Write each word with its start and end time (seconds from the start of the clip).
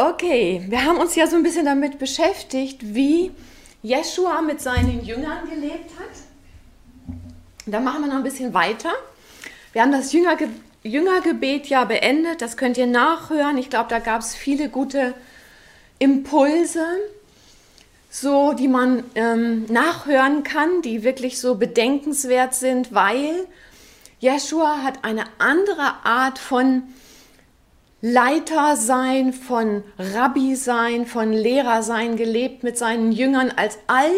Okay, 0.00 0.64
wir 0.68 0.84
haben 0.84 0.98
uns 0.98 1.16
ja 1.16 1.26
so 1.26 1.34
ein 1.34 1.42
bisschen 1.42 1.64
damit 1.64 1.98
beschäftigt, 1.98 2.94
wie 2.94 3.32
Jeshua 3.82 4.42
mit 4.42 4.60
seinen 4.60 5.04
Jüngern 5.04 5.50
gelebt 5.50 5.90
hat. 5.98 7.16
Da 7.66 7.80
machen 7.80 8.02
wir 8.02 8.06
noch 8.06 8.18
ein 8.18 8.22
bisschen 8.22 8.54
weiter. 8.54 8.92
Wir 9.72 9.82
haben 9.82 9.90
das 9.90 10.12
Jüngerge 10.12 10.50
Jüngergebet 10.84 11.66
ja 11.66 11.84
beendet, 11.84 12.42
das 12.42 12.56
könnt 12.56 12.78
ihr 12.78 12.86
nachhören. 12.86 13.58
Ich 13.58 13.70
glaube, 13.70 13.88
da 13.88 13.98
gab 13.98 14.20
es 14.20 14.36
viele 14.36 14.68
gute 14.68 15.14
Impulse, 15.98 16.86
so 18.08 18.52
die 18.52 18.68
man 18.68 19.02
ähm, 19.16 19.64
nachhören 19.64 20.44
kann, 20.44 20.80
die 20.82 21.02
wirklich 21.02 21.40
so 21.40 21.56
bedenkenswert 21.56 22.54
sind, 22.54 22.94
weil 22.94 23.48
Jeshua 24.20 24.84
hat 24.84 25.02
eine 25.02 25.24
andere 25.38 26.04
Art 26.04 26.38
von 26.38 26.84
Leiter 28.00 28.76
sein, 28.76 29.32
von 29.32 29.82
Rabbi 29.98 30.54
sein, 30.54 31.04
von 31.04 31.32
Lehrer 31.32 31.82
sein 31.82 32.16
gelebt 32.16 32.62
mit 32.62 32.78
seinen 32.78 33.10
Jüngern 33.10 33.52
als 33.56 33.78
all 33.88 34.12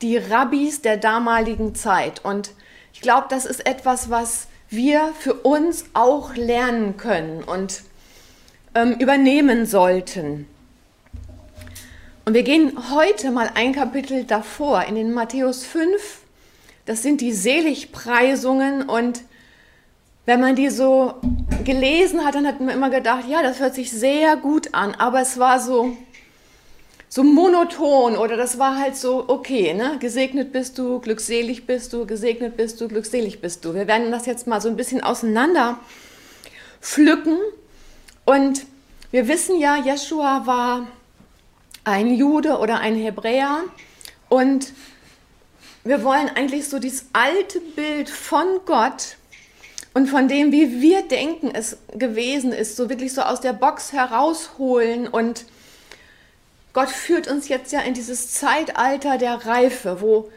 die 0.00 0.16
Rabbis 0.16 0.80
der 0.80 0.96
damaligen 0.96 1.74
Zeit. 1.74 2.24
Und 2.24 2.52
ich 2.94 3.02
glaube, 3.02 3.26
das 3.28 3.44
ist 3.44 3.66
etwas, 3.66 4.08
was 4.08 4.46
wir 4.70 5.12
für 5.18 5.34
uns 5.34 5.84
auch 5.92 6.34
lernen 6.34 6.96
können 6.96 7.42
und 7.44 7.82
ähm, 8.74 8.94
übernehmen 8.94 9.66
sollten. 9.66 10.46
Und 12.24 12.34
wir 12.34 12.42
gehen 12.42 12.72
heute 12.90 13.32
mal 13.32 13.50
ein 13.54 13.74
Kapitel 13.74 14.24
davor, 14.24 14.84
in 14.84 14.94
den 14.94 15.12
Matthäus 15.12 15.64
5. 15.64 16.20
Das 16.86 17.02
sind 17.02 17.20
die 17.20 17.32
Seligpreisungen 17.32 18.88
und 18.88 19.22
wenn 20.30 20.38
man 20.38 20.54
die 20.54 20.70
so 20.70 21.14
gelesen 21.64 22.24
hat, 22.24 22.36
dann 22.36 22.46
hat 22.46 22.60
man 22.60 22.68
immer 22.68 22.88
gedacht, 22.88 23.24
ja, 23.28 23.42
das 23.42 23.58
hört 23.58 23.74
sich 23.74 23.90
sehr 23.90 24.36
gut 24.36 24.72
an, 24.74 24.94
aber 24.94 25.20
es 25.20 25.40
war 25.40 25.58
so, 25.58 25.96
so 27.08 27.24
monoton 27.24 28.16
oder 28.16 28.36
das 28.36 28.56
war 28.56 28.78
halt 28.78 28.94
so, 28.94 29.24
okay, 29.26 29.74
ne? 29.74 29.96
gesegnet 29.98 30.52
bist 30.52 30.78
du, 30.78 31.00
glückselig 31.00 31.66
bist 31.66 31.92
du, 31.92 32.06
gesegnet 32.06 32.56
bist 32.56 32.80
du, 32.80 32.86
glückselig 32.86 33.40
bist 33.40 33.64
du. 33.64 33.74
Wir 33.74 33.88
werden 33.88 34.12
das 34.12 34.26
jetzt 34.26 34.46
mal 34.46 34.60
so 34.60 34.68
ein 34.68 34.76
bisschen 34.76 35.02
auseinander 35.02 35.80
pflücken 36.80 37.36
und 38.24 38.66
wir 39.10 39.26
wissen 39.26 39.58
ja, 39.58 39.78
Jeshua 39.78 40.46
war 40.46 40.86
ein 41.82 42.14
Jude 42.14 42.58
oder 42.58 42.78
ein 42.78 42.94
Hebräer 42.94 43.64
und 44.28 44.74
wir 45.82 46.04
wollen 46.04 46.28
eigentlich 46.28 46.68
so 46.68 46.78
dieses 46.78 47.06
alte 47.12 47.58
Bild 47.58 48.08
von 48.08 48.46
Gott 48.64 49.16
und 49.92 50.08
von 50.08 50.28
dem, 50.28 50.52
wie 50.52 50.80
wir 50.80 51.02
denken, 51.02 51.50
es 51.52 51.78
gewesen 51.94 52.52
ist, 52.52 52.76
so 52.76 52.88
wirklich 52.88 53.12
so 53.12 53.22
aus 53.22 53.40
der 53.40 53.52
Box 53.52 53.92
herausholen. 53.92 55.08
Und 55.08 55.46
Gott 56.72 56.90
führt 56.90 57.28
uns 57.28 57.48
jetzt 57.48 57.72
ja 57.72 57.80
in 57.80 57.94
dieses 57.94 58.32
Zeitalter 58.32 59.18
der 59.18 59.46
Reife, 59.46 60.00
wo 60.00 60.30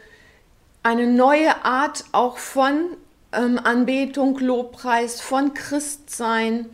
eine 0.82 1.06
neue 1.06 1.64
Art 1.64 2.04
auch 2.10 2.38
von 2.38 2.96
ähm, 3.32 3.60
Anbetung, 3.62 4.38
Lobpreis, 4.38 5.20
von 5.20 5.54
Christsein, 5.54 6.66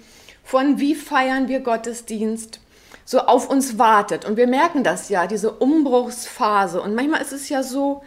von 0.43 0.81
wie 0.81 0.95
feiern 0.95 1.49
wir 1.49 1.61
Gottesdienst, 1.61 2.61
so 3.05 3.21
auf 3.21 3.51
uns 3.51 3.79
wartet. 3.79 4.25
Und 4.25 4.39
wir 4.39 4.47
merken 4.47 4.85
das 4.85 5.11
ja, 5.11 5.27
diese 5.27 5.53
Umbruchsphase. 5.53 6.81
Und 6.81 6.95
manchmal 6.95 7.21
ist 7.21 7.33
es 7.33 7.51
ja 7.51 7.63
so, 7.63 8.03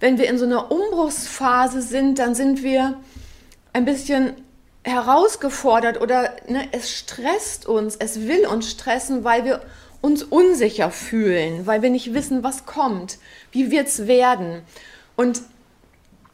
wenn 0.00 0.18
wir 0.18 0.28
in 0.28 0.36
so 0.36 0.46
einer 0.46 0.72
Umbruchsphase 0.72 1.80
sind, 1.80 2.18
dann 2.18 2.34
sind 2.34 2.64
wir 2.64 2.96
ein 3.72 3.84
bisschen 3.84 4.34
herausgefordert 4.82 6.00
oder 6.00 6.30
ne, 6.48 6.68
es 6.72 6.90
stresst 6.90 7.66
uns, 7.66 7.96
es 7.96 8.26
will 8.26 8.46
uns 8.46 8.70
stressen, 8.70 9.24
weil 9.24 9.44
wir 9.44 9.60
uns 10.00 10.22
unsicher 10.22 10.90
fühlen, 10.90 11.66
weil 11.66 11.82
wir 11.82 11.90
nicht 11.90 12.14
wissen, 12.14 12.42
was 12.42 12.64
kommt, 12.64 13.18
wie 13.52 13.70
wird 13.70 13.88
es 13.88 14.06
werden. 14.06 14.62
Und 15.16 15.42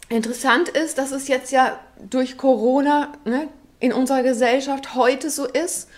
interessant 0.08 0.68
ist, 0.68 0.98
dass 0.98 1.10
es 1.10 1.26
jetzt 1.26 1.50
ja 1.50 1.78
durch 2.08 2.36
Corona 2.36 3.12
ne, 3.25 3.48
in 3.80 3.92
unserer 3.92 4.22
Gesellschaft 4.22 4.94
heute 4.94 5.30
so 5.30 5.46
ist. 5.46 5.88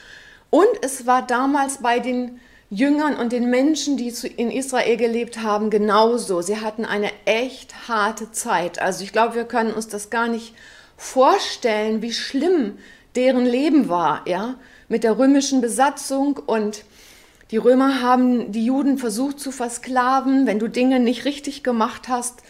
Und 0.50 0.69
es 0.81 1.06
war 1.06 1.27
damals 1.27 1.78
bei 1.78 1.98
den 1.98 2.41
Jüngern 2.71 3.16
und 3.16 3.32
den 3.32 3.50
Menschen, 3.50 3.97
die 3.97 4.12
in 4.37 4.50
Israel 4.50 4.97
gelebt 4.97 5.43
haben, 5.43 5.71
genauso. 5.71 6.41
Sie 6.41 6.60
hatten 6.60 6.84
eine 6.84 7.10
echt 7.27 7.88
harte 7.88 8.31
Zeit. 8.32 8.78
Also 8.78 9.04
ich 9.04 9.12
glaube, 9.12 9.34
wir 9.34 9.44
können 9.44 9.72
uns 9.72 9.88
das 9.88 10.09
gar 10.09 10.28
nicht 10.28 10.54
vorstellen, 10.98 12.03
wie 12.03 12.12
schlimm 12.12 12.76
deren 13.14 13.47
Leben 13.47 13.88
war, 13.88 14.28
ja, 14.28 14.56
mit 14.88 15.04
der 15.04 15.19
römischen 15.19 15.62
Besatzung 15.62 16.36
und 16.36 16.84
die 17.50 17.56
Römer 17.56 18.03
haben 18.03 18.53
die 18.53 18.66
Juden 18.66 18.98
versucht 18.98 19.41
zu 19.41 19.53
versklaven. 19.53 20.47
Wenn 20.47 20.59
du 20.59 20.69
Dinge 20.69 21.00
nicht 21.00 21.25
richtig 21.25 21.62
gemacht 21.62 22.09
hast, 22.09 22.42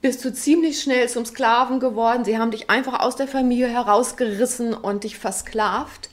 bist 0.00 0.24
du 0.24 0.32
ziemlich 0.32 0.80
schnell 0.80 1.08
zum 1.08 1.24
Sklaven 1.24 1.78
geworden. 1.78 2.24
Sie 2.24 2.36
haben 2.36 2.50
dich 2.50 2.68
einfach 2.68 2.98
aus 2.98 3.14
der 3.14 3.28
Familie 3.28 3.68
herausgerissen 3.68 4.74
und 4.74 5.04
dich 5.04 5.18
versklavt, 5.18 6.10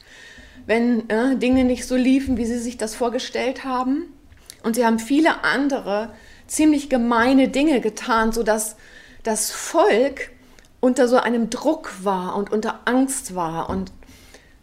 wenn 0.67 1.09
äh, 1.09 1.35
Dinge 1.35 1.63
nicht 1.63 1.87
so 1.87 1.95
liefen, 1.95 2.37
wie 2.37 2.45
sie 2.45 2.59
sich 2.59 2.77
das 2.77 2.95
vorgestellt 2.95 3.63
haben. 3.63 4.13
Und 4.61 4.75
sie 4.75 4.85
haben 4.85 4.99
viele 4.99 5.43
andere 5.43 6.13
ziemlich 6.45 6.89
gemeine 6.89 7.47
Dinge 7.47 7.81
getan, 7.81 8.31
sodass 8.31 8.75
das 9.23 9.49
Volk 9.49 10.29
unter 10.81 11.07
so 11.07 11.17
einem 11.17 11.49
Druck 11.49 11.93
war 12.03 12.35
und 12.35 12.51
unter 12.51 12.81
Angst 12.85 13.35
war. 13.35 13.69
Und 13.69 13.93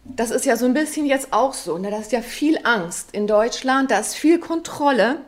das 0.05 0.31
ist 0.31 0.45
ja 0.45 0.57
so 0.57 0.67
ein 0.67 0.75
bisschen 0.75 1.07
jetzt 1.07 1.33
auch 1.33 1.55
so. 1.55 1.79
Ne? 1.79 1.91
Da 1.91 1.99
ist 1.99 2.13
ja 2.13 2.21
viel 2.21 2.59
Angst 2.65 3.11
in 3.13 3.27
Deutschland, 3.27 3.91
da 3.91 3.99
ist 3.99 4.15
viel 4.15 4.39
Kontrolle. 4.39 5.23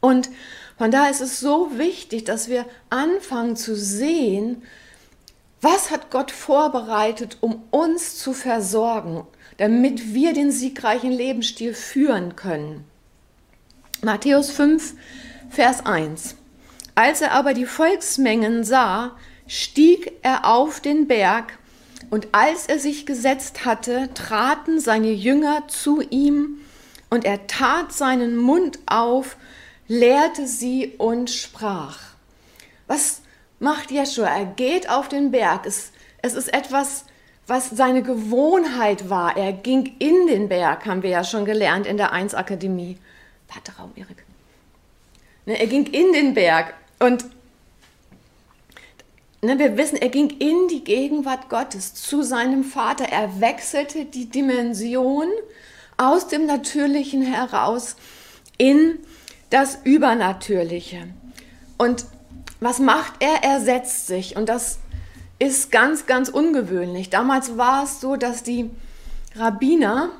Und 0.00 0.30
von 0.76 0.90
daher 0.90 1.10
ist 1.10 1.20
es 1.20 1.38
so 1.38 1.76
wichtig, 1.76 2.24
dass 2.24 2.48
wir 2.48 2.64
anfangen 2.88 3.56
zu 3.56 3.76
sehen, 3.76 4.62
was 5.60 5.90
hat 5.90 6.10
Gott 6.10 6.30
vorbereitet, 6.30 7.38
um 7.40 7.64
uns 7.70 8.16
zu 8.16 8.32
versorgen, 8.32 9.26
damit 9.56 10.14
wir 10.14 10.32
den 10.32 10.52
siegreichen 10.52 11.10
Lebensstil 11.10 11.74
führen 11.74 12.36
können. 12.36 12.84
Matthäus 14.02 14.50
5, 14.50 14.94
Vers 15.50 15.84
1. 15.84 16.36
Als 16.94 17.20
er 17.20 17.32
aber 17.32 17.54
die 17.54 17.66
Volksmengen 17.66 18.62
sah, 18.62 19.16
stieg 19.48 20.12
er 20.22 20.44
auf 20.44 20.80
den 20.80 21.08
Berg, 21.08 21.58
und 22.10 22.28
als 22.32 22.66
er 22.66 22.78
sich 22.78 23.04
gesetzt 23.04 23.64
hatte, 23.64 24.08
traten 24.14 24.80
seine 24.80 25.10
Jünger 25.10 25.66
zu 25.68 26.00
ihm, 26.00 26.60
und 27.10 27.24
er 27.24 27.46
tat 27.46 27.92
seinen 27.92 28.36
Mund 28.36 28.78
auf, 28.86 29.36
lehrte 29.88 30.46
sie 30.46 30.94
und 30.98 31.30
sprach. 31.30 31.98
Was 32.86 33.22
macht 33.58 33.90
Jeschua? 33.90 34.26
Er 34.26 34.44
geht 34.44 34.88
auf 34.90 35.08
den 35.08 35.30
Berg. 35.30 35.66
Es, 35.66 35.92
es 36.20 36.34
ist 36.34 36.52
etwas, 36.52 37.04
was 37.46 37.70
seine 37.70 38.02
Gewohnheit 38.02 39.08
war. 39.08 39.36
Er 39.36 39.54
ging 39.54 39.96
in 39.98 40.26
den 40.26 40.48
Berg, 40.48 40.84
haben 40.84 41.02
wir 41.02 41.10
ja 41.10 41.24
schon 41.24 41.46
gelernt 41.46 41.86
in 41.86 41.96
der 41.96 42.12
1 42.12 42.34
Akademie. 42.34 42.98
Warte, 43.52 43.72
Raum, 43.78 43.92
Erik. 43.96 44.24
Ne, 45.46 45.58
er 45.58 45.66
ging 45.66 45.86
in 45.86 46.12
den 46.12 46.34
Berg 46.34 46.74
und 46.98 47.24
ne, 49.42 49.58
wir 49.58 49.76
wissen, 49.76 49.96
er 49.96 50.08
ging 50.08 50.30
in 50.30 50.68
die 50.68 50.84
Gegenwart 50.84 51.48
Gottes 51.48 51.94
zu 51.94 52.22
seinem 52.22 52.64
Vater. 52.64 53.04
Er 53.04 53.40
wechselte 53.40 54.04
die 54.04 54.26
Dimension 54.26 55.28
aus 55.96 56.28
dem 56.28 56.46
Natürlichen 56.46 57.22
heraus 57.22 57.96
in 58.56 58.98
das 59.50 59.78
Übernatürliche. 59.84 61.08
Und 61.76 62.04
was 62.60 62.78
macht 62.80 63.14
er? 63.20 63.42
Er 63.42 63.60
setzt 63.60 64.06
sich. 64.06 64.36
Und 64.36 64.48
das 64.48 64.78
ist 65.38 65.70
ganz, 65.70 66.06
ganz 66.06 66.28
ungewöhnlich. 66.28 67.10
Damals 67.10 67.56
war 67.56 67.84
es 67.84 68.00
so, 68.00 68.16
dass 68.16 68.42
die 68.42 68.70
Rabbiner 69.36 70.10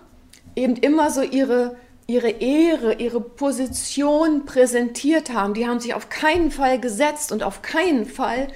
eben 0.55 0.77
immer 0.77 1.11
so 1.11 1.23
ihre, 1.23 1.77
ihre 2.07 2.31
Ehre, 2.31 2.95
ihre 2.95 3.21
Position 3.21 4.47
präsentiert 4.47 5.33
haben. 5.33 5.55
Die 5.55 5.67
haben 5.67 5.81
sich 5.81 5.95
auf 5.95 6.09
keinen 6.09 6.51
Fall 6.51 6.81
gesetzt 6.81 7.33
und 7.33 7.43
auf 7.43 7.63
keinen 7.63 8.07
Fall 8.07 8.49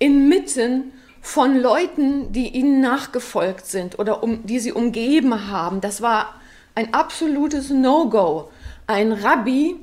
inmitten 0.00 0.92
von 1.20 1.56
Leuten, 1.56 2.32
die 2.32 2.48
ihnen 2.48 2.80
nachgefolgt 2.80 3.66
sind 3.66 3.98
oder 4.00 4.24
um, 4.24 4.44
die 4.44 4.58
sie 4.58 4.72
umgeben 4.72 5.48
haben. 5.48 5.80
Das 5.80 6.02
war 6.02 6.34
ein 6.74 6.92
absolutes 6.92 7.70
No-Go. 7.70 8.50
Ein 8.86 9.12
Rabbi, 9.12 9.76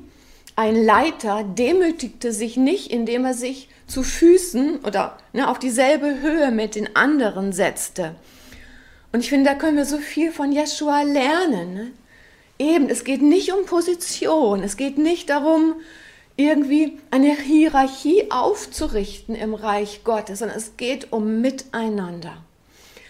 ein 0.56 0.84
Leiter 0.84 1.44
demütigte 1.44 2.32
sich 2.32 2.56
nicht, 2.56 2.90
indem 2.90 3.24
er 3.24 3.34
sich 3.34 3.68
zu 3.86 4.02
Füßen 4.02 4.80
oder 4.80 5.16
ne, 5.32 5.48
auf 5.48 5.58
dieselbe 5.58 6.20
Höhe 6.20 6.50
mit 6.50 6.74
den 6.74 6.96
anderen 6.96 7.52
setzte. 7.52 8.16
Und 9.12 9.20
ich 9.20 9.30
finde, 9.30 9.50
da 9.50 9.56
können 9.56 9.76
wir 9.76 9.86
so 9.86 9.98
viel 9.98 10.32
von 10.32 10.52
Jeshua 10.52 11.02
lernen. 11.02 11.74
Ne? 11.74 11.92
Eben, 12.58 12.90
es 12.90 13.04
geht 13.04 13.22
nicht 13.22 13.52
um 13.52 13.64
Position, 13.64 14.62
es 14.62 14.76
geht 14.76 14.98
nicht 14.98 15.30
darum, 15.30 15.76
irgendwie 16.38 16.98
eine 17.10 17.36
Hierarchie 17.36 18.30
aufzurichten 18.30 19.34
im 19.34 19.54
Reich 19.54 20.02
Gottes, 20.04 20.38
sondern 20.38 20.56
es 20.56 20.76
geht 20.76 21.12
um 21.12 21.40
Miteinander. 21.40 22.44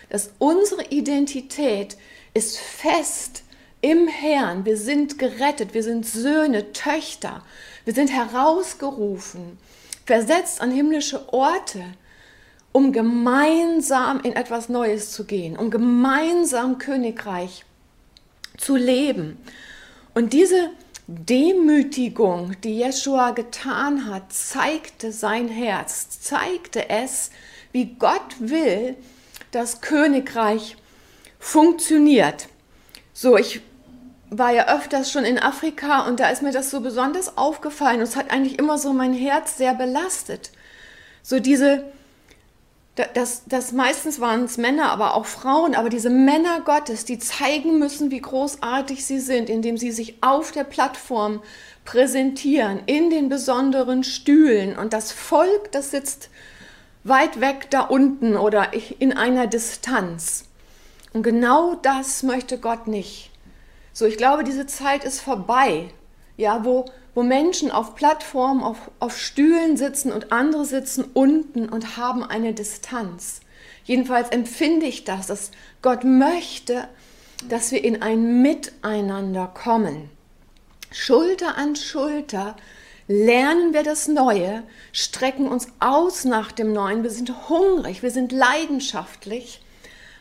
Dass 0.09 0.31
unsere 0.39 0.87
Identität 0.87 1.99
ist 2.33 2.59
fest 2.59 3.45
im 3.83 4.09
Herrn. 4.09 4.65
Wir 4.65 4.79
sind 4.79 5.19
gerettet, 5.19 5.75
wir 5.75 5.83
sind 5.83 6.07
Söhne, 6.07 6.73
Töchter. 6.73 7.43
Wir 7.85 7.93
sind 7.93 8.11
herausgerufen, 8.11 9.59
versetzt 10.07 10.63
an 10.63 10.71
himmlische 10.71 11.31
Orte, 11.33 11.85
um 12.73 12.93
gemeinsam 12.93 14.21
in 14.21 14.33
etwas 14.33 14.71
Neues 14.71 15.13
zu 15.13 15.25
gehen, 15.25 15.57
um 15.57 15.71
gemeinsam 15.71 16.79
Königreich 16.79 17.67
zu 18.57 18.75
leben. 18.77 19.37
Und 20.15 20.33
diese 20.33 20.71
Demütigung, 21.11 22.61
die 22.61 22.77
Jeshua 22.77 23.31
getan 23.31 24.11
hat, 24.11 24.31
zeigte 24.31 25.11
sein 25.11 25.49
Herz, 25.49 26.21
zeigte 26.21 26.91
es, 26.91 27.31
wie 27.73 27.95
Gott 27.95 28.37
will, 28.41 28.95
dass 29.51 29.81
Königreich 29.81 30.77
funktioniert. 31.39 32.49
So, 33.15 33.39
ich 33.39 33.63
war 34.29 34.53
ja 34.53 34.69
öfters 34.69 35.11
schon 35.11 35.25
in 35.25 35.39
Afrika 35.39 36.07
und 36.07 36.21
da 36.21 36.29
ist 36.29 36.43
mir 36.43 36.53
das 36.53 36.71
so 36.71 36.81
besonders 36.81 37.39
aufgefallen 37.39 38.03
es 38.03 38.15
hat 38.15 38.31
eigentlich 38.31 38.59
immer 38.59 38.77
so 38.77 38.93
mein 38.93 39.15
Herz 39.15 39.57
sehr 39.57 39.73
belastet. 39.73 40.51
So 41.23 41.41
diese 41.41 41.91
das, 43.15 43.43
das 43.47 43.73
meistens 43.73 44.21
waren 44.21 44.45
es 44.45 44.57
Männer, 44.57 44.91
aber 44.91 45.15
auch 45.15 45.27
Frauen, 45.27 45.75
aber 45.75 45.89
diese 45.89 46.11
Männer 46.11 46.61
Gottes, 46.61 47.05
die 47.05 47.19
zeigen 47.19 47.79
müssen, 47.79 48.11
wie 48.11 48.21
großartig 48.21 49.05
sie 49.05 49.21
sind, 49.21 49.49
indem 49.49 49.77
sie 49.77 49.93
sich 49.93 50.23
auf 50.23 50.53
der 50.53 50.65
Plattform 50.65 51.43
präsentieren, 51.85 52.81
in 52.87 53.11
den 53.11 53.29
besonderen 53.29 54.05
Stühlen. 54.05 54.77
Und 54.77 54.93
das 54.93 55.13
Volk, 55.13 55.73
das 55.73 55.91
sitzt 55.91 56.31
weit 57.05 57.41
weg 57.41 57.71
da 57.71 57.83
unten 57.83 58.37
oder 58.37 58.73
in 58.99 59.13
einer 59.13 59.47
Distanz. 59.47 60.45
Und 61.13 61.23
genau 61.23 61.75
das 61.77 62.23
möchte 62.23 62.59
Gott 62.59 62.87
nicht. 62.87 63.31
So, 63.93 64.07
ich 64.07 64.17
glaube, 64.17 64.45
diese 64.45 64.67
Zeit 64.67 65.05
ist 65.05 65.21
vorbei, 65.21 65.91
ja, 66.37 66.65
wo 66.65 66.85
wo 67.19 67.25
Menschen 67.25 67.73
auf 67.73 67.97
Plattformen, 67.97 68.63
auf, 68.63 68.93
auf 69.01 69.19
Stühlen 69.19 69.77
sitzen 69.77 70.13
und 70.13 70.31
andere 70.31 70.65
sitzen 70.65 71.05
unten 71.15 71.69
und 71.69 71.97
haben 71.97 72.23
eine 72.23 72.55
Distanz. 72.55 73.41
Jedenfalls 73.83 74.29
empfinde 74.29 74.87
ich 74.87 75.03
das, 75.03 75.27
dass 75.27 75.51
Gott 75.83 76.05
möchte, 76.05 76.87
dass 77.49 77.73
wir 77.73 77.83
in 77.83 78.03
ein 78.03 78.41
Miteinander 78.41 79.49
kommen. 79.53 80.11
Schulter 80.93 81.59
an 81.59 81.75
Schulter 81.75 82.55
lernen 83.09 83.75
wir 83.75 83.83
das 83.83 84.07
Neue, 84.07 84.63
strecken 84.93 85.49
uns 85.49 85.67
aus 85.81 86.25
nach 86.25 86.53
dem 86.53 86.73
Neuen, 86.73 87.03
wir 87.03 87.11
sind 87.11 87.49
hungrig, 87.49 88.05
wir 88.05 88.13
sind 88.13 88.31
leidenschaftlich, 88.31 89.61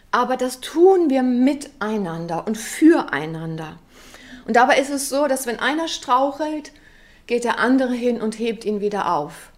aber 0.09 0.35
das 0.35 0.61
tun 0.61 1.11
wir 1.11 1.21
miteinander 1.21 2.47
und 2.47 2.57
füreinander. 2.57 3.77
Und 4.47 4.55
dabei 4.55 4.79
ist 4.79 4.89
es 4.89 5.09
so, 5.09 5.27
dass 5.27 5.45
wenn 5.45 5.59
einer 5.59 5.89
strauchelt, 5.89 6.71
geht 7.27 7.43
der 7.43 7.59
andere 7.59 7.93
hin 7.93 8.21
und 8.21 8.39
hebt 8.39 8.65
ihn 8.65 8.81
wieder 8.81 9.13
auf. 9.13 9.51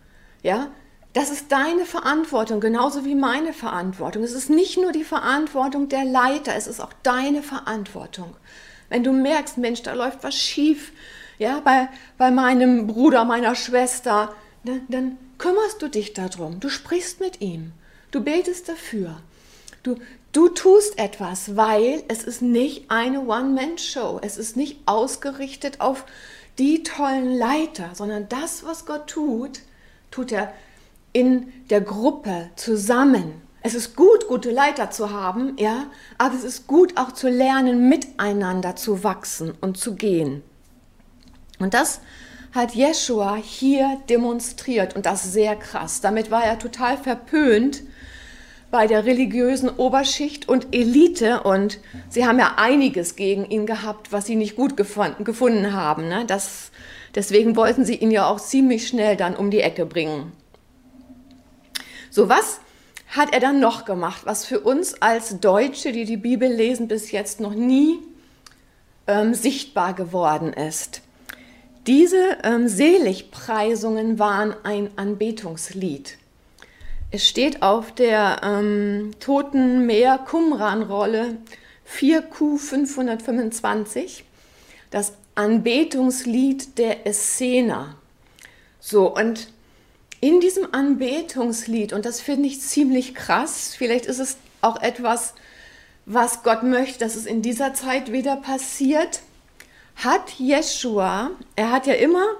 Ja? 0.44 0.71
Das 1.13 1.31
ist 1.31 1.51
deine 1.51 1.86
Verantwortung, 1.86 2.60
genauso 2.60 3.06
wie 3.06 3.16
meine 3.16 3.54
Verantwortung. 3.54 4.24
Es 4.24 4.33
ist 4.33 4.50
nicht 4.50 4.77
nur 4.77 4.92
die 4.92 5.04
Verantwortung 5.04 5.89
der 5.89 6.06
Leiter, 6.06 6.56
es 6.56 6.68
ist 6.68 6.80
auch 6.80 6.94
deine 7.01 7.42
Verantwortung. 7.42 8.36
Wenn 8.89 9.04
du 9.04 9.12
merkst, 9.12 9.57
Mensch, 9.57 9.81
da 9.81 9.94
läuft 9.94 10.24
was 10.24 10.36
schief, 10.36 10.92
ja, 11.38 11.62
bei, 11.62 11.88
bei 12.18 12.31
meinem 12.31 12.86
Bruder, 12.88 13.24
meiner 13.25 13.56
Schwester, 13.56 14.36
dann, 14.63 14.81
dann 14.89 15.18
kümmerst 15.38 15.81
du 15.81 15.88
dich 15.88 16.13
darum. 16.13 16.60
Du 16.60 16.69
sprichst 16.69 17.19
mit 17.19 17.42
ihm. 17.42 17.72
Du 18.12 18.22
betest 18.22 18.68
dafür. 18.68 19.22
Du, 19.83 19.95
du 20.33 20.50
tust 20.50 21.00
etwas, 21.00 21.56
weil 21.56 22.04
es 22.07 22.24
ist 22.24 22.42
nicht 22.42 22.92
eine 22.92 23.22
One-Man-Show. 23.22 24.19
Es 24.22 24.38
ist 24.38 24.57
nicht 24.57 24.80
ausgerichtet 24.86 25.80
auf 25.80 26.06
die 26.60 26.84
tollen 26.84 27.36
Leiter, 27.36 27.92
sondern 27.94 28.28
das, 28.30 28.64
was 28.66 28.86
Gott 28.86 29.08
tut, 29.08 29.62
tut 30.12 30.32
er 30.32 30.54
in 31.14 31.52
der 31.70 31.82
Gruppe 31.82 32.50
zusammen. 32.56 33.42
Es 33.62 33.74
ist 33.74 33.96
gut, 33.96 34.28
gute 34.28 34.52
Leiter 34.52 34.92
zu 34.92 35.12
haben, 35.12 35.56
ja, 35.58 35.88
aber 36.18 36.36
es 36.36 36.44
ist 36.44 36.68
gut 36.68 36.98
auch 36.98 37.12
zu 37.12 37.30
lernen, 37.30 37.90
miteinander 37.90 38.76
zu 38.76 39.04
wachsen 39.04 39.54
und 39.60 39.78
zu 39.78 39.96
gehen. 39.96 40.44
Und 41.60 41.74
das 41.74 42.02
hat 42.54 42.74
Jeshua 42.74 43.36
hier 43.36 44.00
demonstriert 44.10 44.96
und 44.96 45.06
das 45.06 45.32
sehr 45.32 45.56
krass. 45.56 46.02
Damit 46.02 46.32
war 46.32 46.44
er 46.44 46.58
total 46.58 46.98
verpönt 46.98 47.84
bei 48.71 48.86
der 48.86 49.06
religiösen 49.06 49.69
Oberschicht 49.69 50.48
und 50.48 50.68
Elite 50.71 51.42
und 51.44 51.80
sie 52.10 52.25
haben 52.25 52.38
ja 52.38 52.54
einiges 52.57 53.16
gegen 53.16 53.45
ihn 53.50 53.66
gehabt, 53.66 54.12
was 54.12 54.25
sie 54.25 54.36
nicht 54.36 54.56
gut 54.56 54.77
gefunden, 54.77 55.24
gefunden 55.24 55.74
haben. 55.74 56.07
Ne? 56.07 56.25
Das, 56.27 56.71
deswegen 57.16 57.56
wollten 57.56 57.83
sie 57.83 57.95
ihn 57.95 58.12
ja 58.12 58.27
auch 58.27 58.39
ziemlich 58.39 58.88
schnell 58.88 59.16
dann 59.16 59.36
um 59.36 59.50
die 59.50 59.62
Ecke 59.62 59.86
bringen. 59.86 60.31
So, 62.12 62.30
was 62.30 62.60
hat 63.07 63.33
er 63.33 63.39
dann 63.39 63.60
noch 63.60 63.86
gemacht, 63.86 64.21
was 64.25 64.45
für 64.45 64.60
uns 64.60 65.01
als 65.01 65.39
Deutsche, 65.39 65.92
die 65.92 66.06
die 66.06 66.18
Bibel 66.18 66.51
lesen, 66.51 66.88
bis 66.88 67.12
jetzt 67.12 67.39
noch 67.39 67.56
nie 67.56 67.98
ähm, 69.07 69.33
sichtbar 69.33 69.95
geworden 69.95 70.54
ist? 70.54 71.01
Diese 71.88 72.38
ähm, 72.44 72.68
Seligpreisungen 72.68 74.19
waren 74.19 74.54
ein 74.63 74.92
Anbetungslied. 74.95 76.19
Es 77.12 77.28
steht 77.28 77.64
auf 77.64 77.92
der 77.92 78.42
ähm, 78.44 79.14
Toten 79.20 79.88
Meer 79.88 80.20
Qumran-Rolle 80.20 81.38
4Q525 81.92 84.22
das 84.92 85.14
Anbetungslied 85.34 86.78
der 86.78 87.08
Essener. 87.08 87.96
So, 88.80 89.16
und 89.16 89.52
in 90.22 90.40
diesem 90.40 90.72
Anbetungslied, 90.72 91.94
und 91.94 92.06
das 92.06 92.22
finde 92.22 92.48
ich 92.48 92.62
ziemlich 92.62 93.16
krass, 93.16 93.74
vielleicht 93.76 94.06
ist 94.06 94.20
es 94.20 94.38
auch 94.62 94.80
etwas, 94.80 95.34
was 96.06 96.44
Gott 96.44 96.62
möchte, 96.62 97.00
dass 97.00 97.16
es 97.16 97.26
in 97.26 97.42
dieser 97.42 97.74
Zeit 97.74 98.12
wieder 98.12 98.36
passiert, 98.36 99.22
hat 99.96 100.30
Jeshua, 100.38 101.32
er 101.56 101.72
hat 101.72 101.88
ja 101.88 101.94
immer 101.94 102.36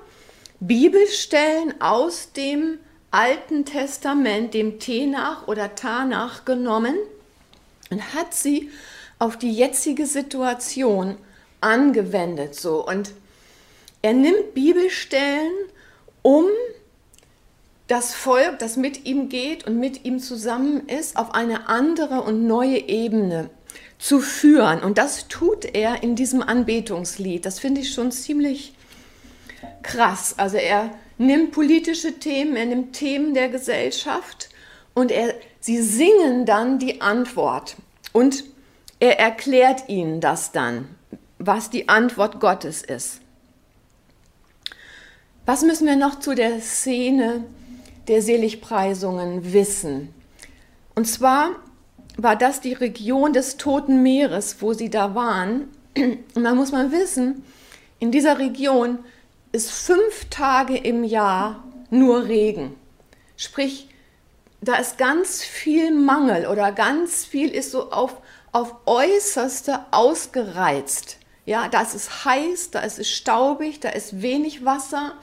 Bibelstellen 0.60 1.82
aus 1.82 2.34
dem 2.34 2.78
Alten 3.12 3.66
Testament, 3.66 4.54
dem 4.54 4.80
Tenach 4.80 5.48
oder 5.48 5.76
Tanach 5.76 6.46
genommen 6.46 6.96
und 7.90 8.14
hat 8.14 8.34
sie 8.34 8.70
auf 9.18 9.38
die 9.38 9.52
jetzige 9.52 10.06
Situation 10.06 11.18
angewendet. 11.62 12.56
So. 12.56 12.86
Und 12.86 13.12
er 14.02 14.14
nimmt 14.14 14.54
Bibelstellen, 14.54 15.52
um 16.22 16.46
das 17.88 18.14
Volk, 18.14 18.60
das 18.60 18.78
mit 18.78 19.06
ihm 19.06 19.30
geht 19.30 19.66
und 19.66 19.80
mit 19.80 20.06
ihm 20.06 20.20
zusammen 20.20 20.88
ist, 20.88 21.18
auf 21.18 21.34
eine 21.34 21.68
andere 21.68 22.22
und 22.22 22.46
neue 22.46 22.78
Ebene 22.88 23.50
zu 23.98 24.20
führen. 24.20 24.82
Und 24.84 24.98
das 24.98 25.28
tut 25.28 25.66
er 25.66 26.04
in 26.04 26.16
diesem 26.16 26.44
Anbetungslied. 26.44 27.46
Das 27.46 27.60
finde 27.60 27.82
ich 27.82 27.92
schon 27.92 28.12
ziemlich 28.12 28.74
krass. 29.82 30.36
Also 30.38 30.58
er 30.58 30.92
nimmt 31.20 31.52
politische 31.52 32.18
Themen, 32.18 32.56
er 32.56 32.66
nimmt 32.66 32.94
Themen 32.94 33.36
der 33.36 33.50
Gesellschaft 33.50 34.50
und 34.96 35.12
er, 35.12 35.36
sie 35.60 35.82
singen 35.82 36.46
dann 36.46 36.80
die 36.80 37.02
Antwort. 37.02 37.76
Und 38.14 38.46
er 39.00 39.20
erklärt 39.20 39.88
ihnen 39.88 40.22
das 40.22 40.52
dann, 40.52 40.88
was 41.38 41.70
die 41.70 41.88
Antwort 41.88 42.40
Gottes 42.40 42.82
ist. 42.82 43.22
Was 45.46 45.62
müssen 45.62 45.88
wir 45.88 45.96
noch 45.96 46.20
zu 46.20 46.36
der 46.36 46.62
Szene 46.62 47.44
der 48.08 48.22
Seligpreisungen 48.22 49.54
wissen? 49.54 50.14
Und 50.96 51.06
zwar 51.06 51.52
war 52.18 52.36
das 52.36 52.62
die 52.62 52.74
Region 52.74 53.34
des 53.34 53.58
Toten 53.58 54.04
Meeres, 54.04 54.58
wo 54.62 54.74
sie 54.74 54.90
da 54.90 55.16
waren. 55.16 55.68
Und 56.36 56.44
da 56.44 56.54
muss 56.56 56.72
man 56.72 56.92
wissen, 56.92 57.44
in 58.00 58.12
dieser 58.12 58.40
Region 58.40 59.00
ist 59.52 59.72
fünf 59.72 60.30
Tage 60.30 60.78
im 60.78 61.04
Jahr 61.04 61.64
nur 61.90 62.28
Regen. 62.28 62.76
Sprich, 63.36 63.90
da 64.62 64.76
ist 64.76 64.98
ganz 64.98 65.44
viel 65.44 65.92
Mangel 65.92 66.48
oder 66.48 66.72
ganz 66.72 67.26
viel 67.26 67.50
ist 67.50 67.72
so 67.72 67.92
auf, 67.92 68.18
auf 68.52 68.76
äußerste 68.86 69.80
ausgereizt. 69.92 71.18
Ja, 71.46 71.68
da 71.70 71.82
ist 71.82 71.96
es 71.96 72.26
heiß, 72.26 72.72
da 72.72 72.82
ist 72.82 73.00
es 73.00 73.10
staubig, 73.10 73.80
da 73.80 73.90
ist 73.90 74.22
wenig 74.22 74.66
Wasser, 74.66 75.14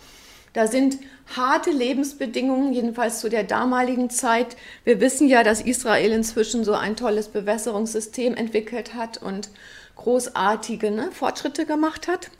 da 0.54 0.66
sind 0.66 0.98
harte 1.36 1.70
Lebensbedingungen, 1.70 2.72
jedenfalls 2.72 3.20
zu 3.20 3.28
der 3.28 3.44
damaligen 3.44 4.10
Zeit. 4.10 4.56
Wir 4.84 5.00
wissen 5.00 5.28
ja, 5.28 5.42
dass 5.42 5.60
Israel 5.60 6.12
inzwischen 6.12 6.64
so 6.64 6.72
ein 6.72 6.96
tolles 6.96 7.28
Bewässerungssystem 7.28 8.34
entwickelt 8.34 8.94
hat 8.94 9.18
und 9.18 9.50
großartige 9.96 10.90
ne, 10.90 11.12
Fortschritte 11.12 11.66
gemacht 11.66 12.08
hat. 12.08 12.30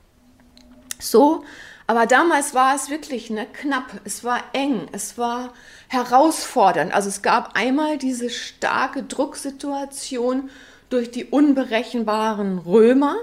So 0.99 1.45
aber 1.87 2.07
damals 2.07 2.53
war 2.53 2.75
es 2.75 2.91
wirklich 2.91 3.31
ne, 3.31 3.47
knapp, 3.53 4.01
es 4.05 4.25
war 4.25 4.43
eng, 4.53 4.89
es 4.93 5.19
war 5.19 5.53
herausfordernd. 5.89 6.93
Also 6.93 7.09
es 7.09 7.23
gab 7.23 7.57
einmal 7.57 7.97
diese 7.97 8.29
starke 8.29 9.05
Drucksituation 9.05 10.51
durch 10.91 11.11
die 11.11 11.25
unberechenbaren 11.25 12.59
Römer 12.59 13.17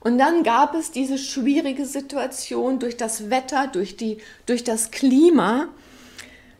Und 0.00 0.18
dann 0.18 0.42
gab 0.42 0.74
es 0.74 0.90
diese 0.90 1.18
schwierige 1.18 1.84
Situation 1.84 2.78
durch 2.78 2.96
das 2.96 3.30
Wetter, 3.30 3.66
durch, 3.66 3.96
die, 3.96 4.18
durch 4.46 4.64
das 4.64 4.90
Klima. 4.90 5.68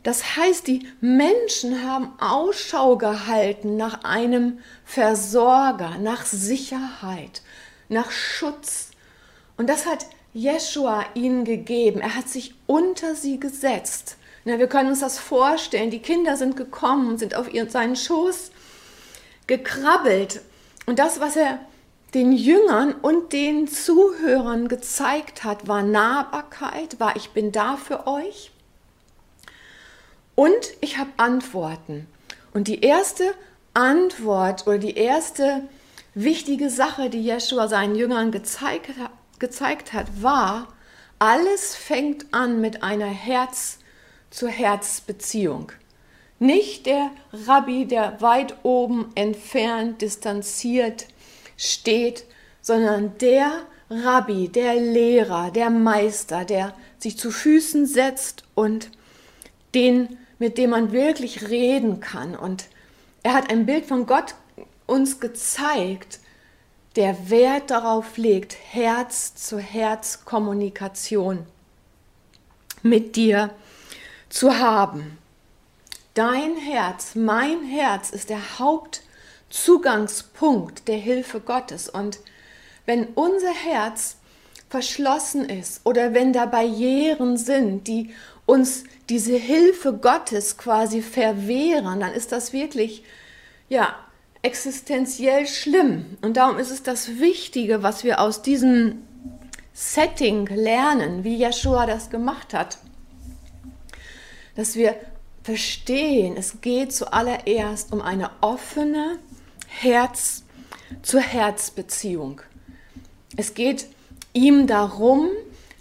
Das 0.03 0.37
heißt, 0.37 0.67
die 0.67 0.87
Menschen 0.99 1.83
haben 1.83 2.13
Ausschau 2.19 2.97
gehalten 2.97 3.77
nach 3.77 4.03
einem 4.03 4.59
Versorger, 4.85 5.97
nach 5.99 6.25
Sicherheit, 6.25 7.41
nach 7.89 8.11
Schutz. 8.11 8.91
Und 9.57 9.69
das 9.69 9.85
hat 9.85 10.05
Jeshua 10.33 11.05
ihnen 11.13 11.45
gegeben. 11.45 12.01
Er 12.01 12.15
hat 12.15 12.29
sich 12.29 12.53
unter 12.67 13.15
sie 13.15 13.39
gesetzt. 13.39 14.17
Na, 14.45 14.57
wir 14.59 14.67
können 14.67 14.89
uns 14.89 15.01
das 15.01 15.19
vorstellen. 15.19 15.91
Die 15.91 15.99
Kinder 15.99 16.37
sind 16.37 16.55
gekommen, 16.55 17.17
sind 17.17 17.35
auf 17.35 17.53
ihren, 17.53 17.69
seinen 17.69 17.95
Schoß 17.95 18.51
gekrabbelt. 19.47 20.41
Und 20.85 20.99
das, 20.99 21.19
was 21.19 21.35
er 21.35 21.59
den 22.13 22.33
Jüngern 22.33 22.93
und 22.93 23.33
den 23.33 23.67
Zuhörern 23.67 24.67
gezeigt 24.67 25.43
hat, 25.43 25.67
war 25.67 25.83
Nahbarkeit, 25.83 26.99
war 26.99 27.15
ich 27.15 27.29
bin 27.31 27.51
da 27.51 27.77
für 27.77 28.07
euch 28.07 28.51
und 30.35 30.73
ich 30.81 30.97
habe 30.97 31.11
Antworten. 31.17 32.07
Und 32.53 32.67
die 32.67 32.81
erste 32.81 33.33
Antwort 33.73 34.67
oder 34.67 34.77
die 34.77 34.97
erste 34.97 35.61
wichtige 36.13 36.69
Sache, 36.69 37.09
die 37.09 37.23
Jeshua 37.23 37.67
seinen 37.67 37.95
Jüngern 37.95 38.31
gezeigt, 38.31 38.89
gezeigt 39.41 39.91
hat, 39.91 40.23
war, 40.23 40.69
alles 41.19 41.75
fängt 41.75 42.33
an 42.33 42.61
mit 42.61 42.83
einer 42.83 43.07
Herz-zu-Herz-Beziehung. 43.07 45.73
Nicht 46.39 46.85
der 46.85 47.11
Rabbi, 47.33 47.85
der 47.85 48.21
weit 48.21 48.55
oben 48.63 49.11
entfernt, 49.15 50.01
distanziert 50.01 51.07
steht, 51.57 52.23
sondern 52.61 53.17
der 53.19 53.51
Rabbi, 53.89 54.47
der 54.47 54.75
Lehrer, 54.75 55.51
der 55.51 55.69
Meister, 55.69 56.45
der 56.45 56.73
sich 56.97 57.17
zu 57.17 57.29
Füßen 57.29 57.85
setzt 57.85 58.45
und 58.55 58.89
den, 59.75 60.17
mit 60.39 60.57
dem 60.57 60.69
man 60.71 60.93
wirklich 60.93 61.49
reden 61.49 61.99
kann. 61.99 62.35
Und 62.35 62.69
er 63.21 63.33
hat 63.33 63.51
ein 63.51 63.65
Bild 63.65 63.85
von 63.85 64.05
Gott 64.05 64.35
uns 64.87 65.19
gezeigt, 65.19 66.21
der 66.95 67.29
Wert 67.29 67.69
darauf 67.71 68.17
legt, 68.17 68.55
Herz 68.71 69.35
zu 69.35 69.59
Herz 69.59 70.25
Kommunikation 70.25 71.45
mit 72.83 73.15
dir 73.15 73.51
zu 74.29 74.57
haben. 74.57 75.17
Dein 76.13 76.57
Herz, 76.57 77.15
mein 77.15 77.63
Herz 77.63 78.09
ist 78.09 78.29
der 78.29 78.59
Hauptzugangspunkt 78.59 80.89
der 80.89 80.97
Hilfe 80.97 81.39
Gottes. 81.39 81.87
Und 81.87 82.19
wenn 82.85 83.05
unser 83.05 83.53
Herz 83.53 84.17
verschlossen 84.69 85.49
ist 85.49 85.79
oder 85.85 86.13
wenn 86.13 86.33
da 86.33 86.45
Barrieren 86.45 87.37
sind, 87.37 87.87
die 87.87 88.13
uns 88.45 88.83
diese 89.09 89.37
Hilfe 89.37 89.93
Gottes 89.93 90.57
quasi 90.57 91.01
verwehren, 91.01 92.01
dann 92.01 92.13
ist 92.13 92.33
das 92.33 92.51
wirklich, 92.51 93.05
ja, 93.69 93.95
existenziell 94.41 95.47
schlimm. 95.47 96.17
Und 96.21 96.35
darum 96.37 96.57
ist 96.57 96.71
es 96.71 96.83
das 96.83 97.19
Wichtige, 97.19 97.83
was 97.83 98.03
wir 98.03 98.19
aus 98.19 98.41
diesem 98.41 99.03
Setting 99.73 100.47
lernen, 100.47 101.23
wie 101.23 101.41
Yeshua 101.41 101.85
das 101.85 102.09
gemacht 102.09 102.53
hat, 102.53 102.77
dass 104.55 104.75
wir 104.75 104.95
verstehen, 105.43 106.35
es 106.37 106.61
geht 106.61 106.93
zuallererst 106.93 107.93
um 107.93 108.01
eine 108.01 108.31
offene 108.41 109.19
Herz-zu-Herz-Beziehung. 109.67 112.41
Es 113.37 113.53
geht 113.53 113.85
ihm 114.33 114.67
darum, 114.67 115.29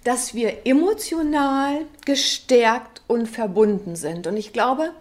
dass 0.05 0.35
wir 0.35 0.67
emotional 0.67 1.85
gestärkt 2.07 3.03
und 3.07 3.27
verbunden 3.27 3.97
sind. 3.97 4.27
Und 4.27 4.37
ich 4.37 4.53
glaube, 4.53 4.93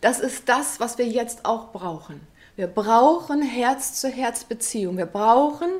das 0.00 0.20
ist 0.20 0.48
das, 0.48 0.80
was 0.80 0.98
wir 0.98 1.06
jetzt 1.06 1.44
auch 1.44 1.72
brauchen. 1.72 2.20
Wir 2.60 2.66
brauchen 2.66 3.40
Herz-zu-Herz-Beziehung. 3.40 4.98
Wir 4.98 5.06
brauchen 5.06 5.70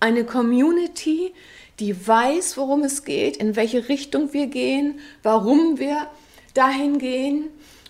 eine 0.00 0.24
Community, 0.24 1.32
die 1.78 2.06
weiß, 2.06 2.58
worum 2.58 2.82
es 2.82 3.04
geht, 3.06 3.38
in 3.38 3.56
welche 3.56 3.88
Richtung 3.88 4.34
wir 4.34 4.48
gehen, 4.48 5.00
warum 5.22 5.78
wir 5.78 6.08
dahin 6.52 6.98
gehen 6.98 7.48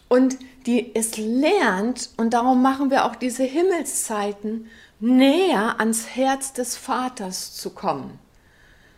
und 0.08 0.38
die 0.64 0.94
es 0.94 1.16
lernt, 1.16 2.10
und 2.18 2.32
darum 2.32 2.62
machen 2.62 2.92
wir 2.92 3.04
auch 3.04 3.16
diese 3.16 3.42
Himmelszeiten, 3.42 4.70
näher 5.00 5.80
ans 5.80 6.14
Herz 6.14 6.52
des 6.52 6.76
Vaters 6.76 7.56
zu 7.56 7.70
kommen. 7.70 8.16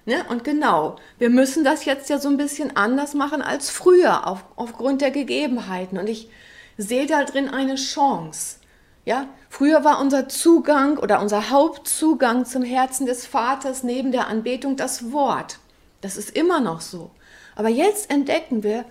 Ne? 0.04 0.26
Und 0.28 0.44
genau, 0.44 0.96
wir 1.18 1.30
müssen 1.30 1.64
das 1.64 1.86
jetzt 1.86 2.10
ja 2.10 2.18
so 2.18 2.28
ein 2.28 2.36
bisschen 2.36 2.76
anders 2.76 3.14
machen 3.14 3.40
als 3.40 3.70
früher 3.70 4.26
auf, 4.26 4.44
aufgrund 4.56 5.00
der 5.00 5.10
Gegebenheiten. 5.10 5.96
Und 5.96 6.10
ich 6.10 6.28
sehe 6.76 7.06
da 7.06 7.24
drin 7.24 7.48
eine 7.48 7.76
Chance. 7.76 8.56
Ja, 9.04 9.26
früher 9.48 9.82
war 9.82 10.00
unser 10.00 10.28
Zugang 10.28 10.98
oder 10.98 11.20
unser 11.20 11.50
Hauptzugang 11.50 12.44
zum 12.44 12.62
Herzen 12.62 13.06
des 13.06 13.26
Vaters 13.26 13.82
neben 13.82 14.12
der 14.12 14.28
Anbetung 14.28 14.76
das 14.76 15.10
Wort. 15.10 15.58
Das 16.00 16.16
ist 16.16 16.30
immer 16.30 16.60
noch 16.60 16.80
so. 16.80 17.10
Aber 17.56 17.68
jetzt 17.68 18.10
entdecken 18.10 18.62
wir, 18.62 18.84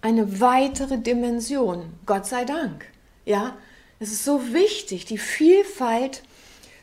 eine 0.00 0.40
weitere 0.40 0.98
Dimension. 0.98 1.92
Gott 2.06 2.26
sei 2.26 2.44
Dank. 2.44 2.86
Ja, 3.24 3.56
es 3.98 4.12
ist 4.12 4.24
so 4.24 4.52
wichtig, 4.52 5.04
die 5.04 5.18
Vielfalt 5.18 6.22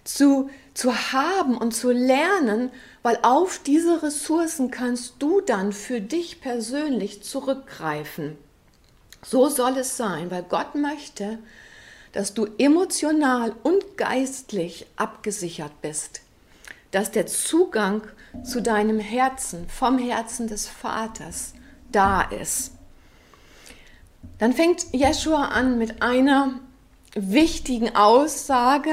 zu, 0.04 0.50
zu 0.74 1.12
haben 1.13 1.58
und 1.58 1.74
zu 1.74 1.92
lernen, 1.92 2.72
weil 3.04 3.18
auf 3.22 3.60
diese 3.65 4.04
Ressourcen 4.04 4.70
kannst 4.70 5.15
du 5.20 5.42
dann 5.42 5.72
für 5.72 6.01
dich 6.01 6.42
persönlich 6.42 7.24
zurückgreifen. 7.24 8.38
So 9.24 9.50
soll 9.50 9.77
es 9.77 9.98
sein, 9.98 10.30
weil 10.30 10.44
Gott 10.44 10.75
möchte, 10.75 11.39
dass 12.15 12.34
du 12.34 12.48
emotional 12.57 13.53
und 13.63 13.98
geistlich 13.98 14.88
abgesichert 14.95 15.81
bist, 15.81 16.22
dass 16.91 17.12
der 17.12 17.27
Zugang 17.27 18.03
zu 18.41 18.62
deinem 18.62 19.00
Herzen 19.00 19.67
vom 19.67 19.98
Herzen 19.98 20.48
des 20.48 20.65
Vaters 20.65 21.53
da 21.91 22.22
ist. 22.22 22.72
Dann 24.38 24.53
fängt 24.53 24.86
Jeschua 24.93 25.50
an 25.50 25.77
mit 25.77 26.01
einer 26.01 26.62
wichtigen 27.15 27.98
Aussage. 27.98 28.91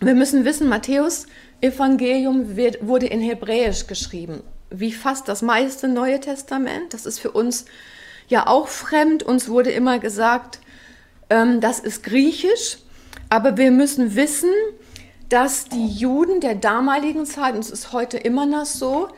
Wir 0.00 0.14
müssen 0.14 0.44
wissen, 0.44 0.68
Matthäus 0.68 1.26
Evangelium 1.62 2.54
wird, 2.54 2.86
wurde 2.86 3.06
in 3.06 3.20
Hebräisch 3.20 3.86
geschrieben, 3.86 4.42
wie 4.68 4.92
fast 4.92 5.26
das 5.26 5.40
meiste 5.40 5.88
Neue 5.88 6.20
Testament. 6.20 6.92
Das 6.92 7.06
ist 7.06 7.18
für 7.18 7.30
uns 7.30 7.64
ja 8.28 8.46
auch 8.46 8.68
fremd. 8.68 9.22
Uns 9.22 9.48
wurde 9.48 9.70
immer 9.70 9.98
gesagt, 9.98 10.58
ähm, 11.32 11.60
das 11.60 11.80
ist 11.80 12.02
Griechisch. 12.02 12.78
Aber 13.30 13.56
wir 13.56 13.70
müssen 13.70 14.14
wissen, 14.14 14.50
dass 15.30 15.64
die 15.64 15.88
Juden 15.88 16.40
der 16.40 16.54
damaligen 16.54 17.24
Zeit, 17.24 17.54
und 17.54 17.60
es 17.60 17.70
ist 17.70 17.92
heute 17.92 18.18
immer 18.18 18.44
noch 18.44 18.66
so, 18.66 19.08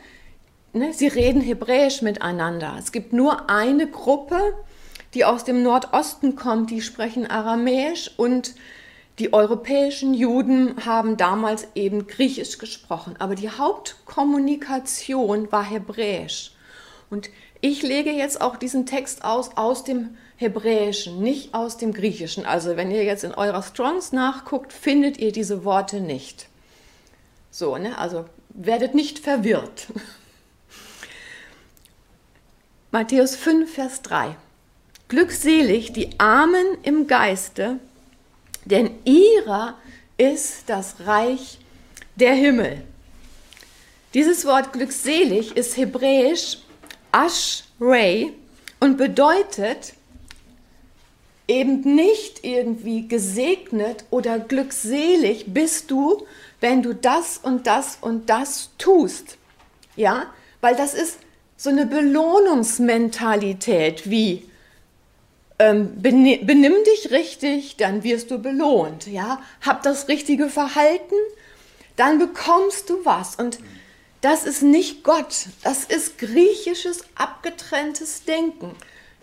ne, 0.71 0.93
sie 0.93 1.07
reden 1.07 1.41
Hebräisch 1.41 2.01
miteinander. 2.01 2.75
Es 2.79 2.93
gibt 2.93 3.11
nur 3.11 3.49
eine 3.49 3.87
Gruppe, 3.87 4.39
die 5.13 5.25
aus 5.25 5.43
dem 5.43 5.63
Nordosten 5.63 6.37
kommt, 6.37 6.71
die 6.71 6.81
sprechen 6.81 7.29
Aramäisch 7.29 8.11
und 8.15 8.55
die 9.19 9.33
europäischen 9.33 10.13
Juden 10.13 10.85
haben 10.85 11.17
damals 11.17 11.67
eben 11.75 12.07
Griechisch 12.07 12.57
gesprochen, 12.57 13.15
aber 13.19 13.35
die 13.35 13.49
Hauptkommunikation 13.49 15.51
war 15.51 15.63
Hebräisch. 15.63 16.53
Und 17.09 17.29
ich 17.61 17.81
lege 17.81 18.11
jetzt 18.11 18.41
auch 18.41 18.57
diesen 18.57 18.85
Text 18.85 19.23
aus 19.23 19.51
aus 19.55 19.83
dem 19.83 20.17
Hebräischen, 20.37 21.21
nicht 21.21 21.53
aus 21.53 21.77
dem 21.77 21.93
Griechischen. 21.93 22.45
Also 22.45 22.75
wenn 22.75 22.91
ihr 22.91 23.03
jetzt 23.03 23.23
in 23.23 23.33
eurer 23.33 23.63
Strongs 23.63 24.11
nachguckt, 24.11 24.73
findet 24.73 25.17
ihr 25.17 25.31
diese 25.31 25.63
Worte 25.63 26.01
nicht. 26.01 26.47
So, 27.51 27.77
ne? 27.77 27.97
Also 27.97 28.25
werdet 28.49 28.95
nicht 28.95 29.19
verwirrt. 29.19 29.87
Matthäus 32.91 33.35
5, 33.35 33.73
Vers 33.73 34.01
3. 34.01 34.35
Glückselig 35.07 35.93
die 35.93 36.19
Armen 36.19 36.65
im 36.83 37.07
Geiste, 37.07 37.79
denn 38.65 38.91
ihrer 39.05 39.75
ist 40.17 40.63
das 40.67 40.95
Reich 41.05 41.59
der 42.15 42.33
Himmel. 42.33 42.81
Dieses 44.13 44.45
Wort 44.45 44.73
glückselig 44.73 45.57
ist 45.57 45.77
hebräisch 45.77 46.59
Ashrei 47.11 48.31
und 48.79 48.97
bedeutet 48.97 49.93
eben 51.47 51.81
nicht 51.81 52.43
irgendwie 52.43 53.07
gesegnet 53.07 54.03
oder 54.09 54.39
glückselig 54.39 55.45
bist 55.47 55.91
du, 55.91 56.25
wenn 56.59 56.81
du 56.81 56.95
das 56.95 57.37
und 57.37 57.67
das 57.67 57.99
und 58.01 58.29
das 58.29 58.71
tust. 58.77 59.37
Ja, 59.95 60.33
weil 60.61 60.75
das 60.75 60.93
ist 60.93 61.19
so 61.57 61.69
eine 61.69 61.85
Belohnungsmentalität 61.85 64.09
wie 64.09 64.49
ähm, 65.57 66.01
benimm 66.01 66.73
dich 66.85 67.11
richtig, 67.11 67.77
dann 67.77 68.03
wirst 68.03 68.29
du 68.31 68.39
belohnt. 68.39 69.07
Ja, 69.07 69.41
hab 69.61 69.83
das 69.83 70.09
richtige 70.09 70.49
Verhalten, 70.49 71.15
dann 71.95 72.19
bekommst 72.19 72.89
du 72.89 73.05
was. 73.05 73.35
Und 73.35 73.59
das 74.21 74.45
ist 74.45 74.63
nicht 74.63 75.03
Gott, 75.03 75.47
das 75.63 75.85
ist 75.85 76.17
griechisches 76.17 77.05
abgetrenntes 77.15 78.25
Denken. 78.25 78.75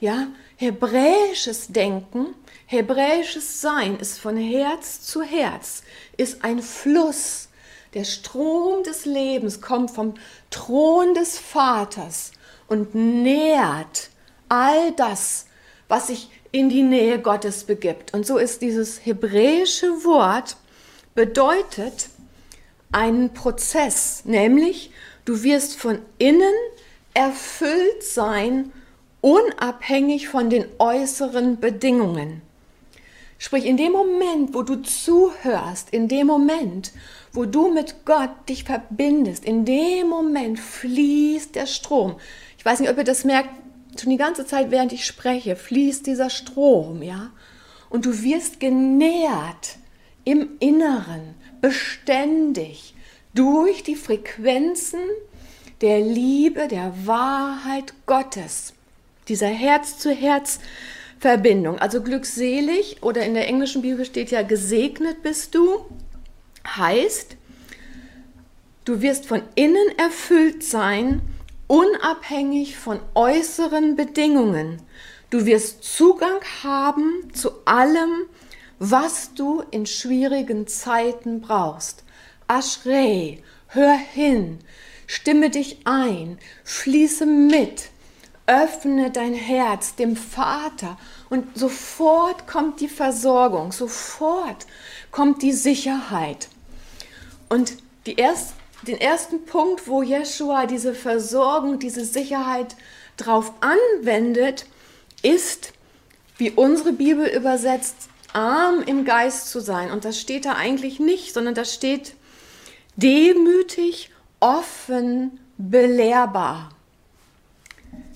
Ja, 0.02 0.26
hebräisches 0.56 1.68
Denken, 1.68 2.34
hebräisches 2.66 3.60
Sein 3.60 4.00
ist 4.00 4.18
von 4.18 4.36
Herz 4.36 5.00
zu 5.02 5.22
Herz, 5.22 5.84
ist 6.16 6.42
ein 6.42 6.60
Fluss. 6.60 7.50
Der 7.94 8.02
Strom 8.02 8.82
des 8.82 9.04
Lebens 9.04 9.60
kommt 9.60 9.92
vom 9.92 10.14
Thron 10.50 11.14
des 11.14 11.38
Vaters 11.38 12.32
und 12.66 12.96
nährt 12.96 14.10
all 14.48 14.90
das, 14.96 15.46
was 15.86 16.08
sich 16.08 16.30
in 16.50 16.68
die 16.68 16.82
Nähe 16.82 17.20
Gottes 17.20 17.62
begibt. 17.62 18.12
Und 18.12 18.26
so 18.26 18.38
ist 18.38 18.60
dieses 18.60 19.06
hebräische 19.06 20.04
Wort 20.04 20.56
bedeutet 21.14 22.08
einen 22.90 23.34
Prozess, 23.34 24.24
nämlich 24.24 24.90
du 25.26 25.44
wirst 25.44 25.76
von 25.76 26.00
innen 26.18 26.54
erfüllt 27.14 28.02
sein, 28.02 28.72
unabhängig 29.22 30.28
von 30.28 30.50
den 30.50 30.66
äußeren 30.78 31.58
Bedingungen. 31.58 32.42
Sprich, 33.38 33.64
in 33.64 33.76
dem 33.76 33.92
Moment, 33.92 34.54
wo 34.54 34.62
du 34.62 34.76
zuhörst, 34.82 35.90
in 35.90 36.06
dem 36.06 36.26
Moment, 36.26 36.92
wo 37.32 37.44
du 37.44 37.72
mit 37.72 38.04
Gott 38.04 38.30
dich 38.48 38.64
verbindest, 38.64 39.44
in 39.44 39.64
dem 39.64 40.08
Moment 40.08 40.60
fließt 40.60 41.54
der 41.54 41.66
Strom. 41.66 42.16
Ich 42.58 42.64
weiß 42.64 42.80
nicht, 42.80 42.90
ob 42.90 42.98
ihr 42.98 43.04
das 43.04 43.24
merkt, 43.24 43.48
schon 44.00 44.10
die 44.10 44.16
ganze 44.16 44.46
Zeit, 44.46 44.70
während 44.70 44.92
ich 44.92 45.06
spreche, 45.06 45.56
fließt 45.56 46.06
dieser 46.06 46.30
Strom, 46.30 47.02
ja? 47.02 47.30
Und 47.90 48.06
du 48.06 48.22
wirst 48.22 48.60
genährt 48.60 49.76
im 50.24 50.50
Inneren, 50.60 51.34
beständig, 51.60 52.94
durch 53.34 53.82
die 53.82 53.96
Frequenzen 53.96 55.00
der 55.80 56.00
Liebe, 56.00 56.68
der 56.68 56.94
Wahrheit 57.06 57.94
Gottes, 58.06 58.74
dieser 59.28 59.48
Herz-zu-Herz-Verbindung. 59.48 61.78
Also 61.78 62.02
glückselig 62.02 63.02
oder 63.02 63.24
in 63.24 63.34
der 63.34 63.48
englischen 63.48 63.82
Bibel 63.82 64.04
steht 64.04 64.30
ja 64.30 64.42
gesegnet 64.42 65.22
bist 65.22 65.54
du, 65.54 65.86
heißt, 66.66 67.36
du 68.84 69.00
wirst 69.00 69.26
von 69.26 69.42
innen 69.54 69.96
erfüllt 69.98 70.64
sein 70.64 71.22
unabhängig 71.72 72.76
von 72.76 73.00
äußeren 73.14 73.96
Bedingungen. 73.96 74.82
Du 75.30 75.46
wirst 75.46 75.84
Zugang 75.84 76.38
haben 76.62 77.32
zu 77.32 77.50
allem, 77.64 78.26
was 78.78 79.32
du 79.32 79.62
in 79.70 79.86
schwierigen 79.86 80.66
Zeiten 80.66 81.40
brauchst. 81.40 82.04
Aschrei, 82.46 83.42
hör 83.68 83.94
hin, 83.94 84.58
stimme 85.06 85.48
dich 85.48 85.78
ein, 85.84 86.38
schließe 86.64 87.24
mit, 87.24 87.88
öffne 88.46 89.10
dein 89.10 89.34
Herz 89.34 89.94
dem 89.94 90.16
Vater 90.16 90.98
und 91.30 91.56
sofort 91.56 92.46
kommt 92.46 92.80
die 92.80 92.88
Versorgung, 92.88 93.72
sofort 93.72 94.66
kommt 95.10 95.42
die 95.42 95.52
Sicherheit. 95.52 96.48
Und 97.48 97.74
die 98.06 98.16
erste 98.16 98.54
den 98.86 99.00
ersten 99.00 99.44
Punkt, 99.44 99.86
wo 99.86 100.02
Jeshua 100.02 100.66
diese 100.66 100.94
Versorgung, 100.94 101.78
diese 101.78 102.04
Sicherheit 102.04 102.76
drauf 103.16 103.52
anwendet, 103.60 104.66
ist, 105.22 105.72
wie 106.36 106.50
unsere 106.50 106.92
Bibel 106.92 107.26
übersetzt, 107.26 108.08
arm 108.32 108.82
im 108.84 109.04
Geist 109.04 109.50
zu 109.50 109.60
sein. 109.60 109.90
Und 109.90 110.04
das 110.04 110.20
steht 110.20 110.46
da 110.46 110.54
eigentlich 110.54 110.98
nicht, 110.98 111.32
sondern 111.32 111.54
da 111.54 111.64
steht 111.64 112.14
demütig, 112.96 114.10
offen, 114.40 115.38
belehrbar. 115.58 116.70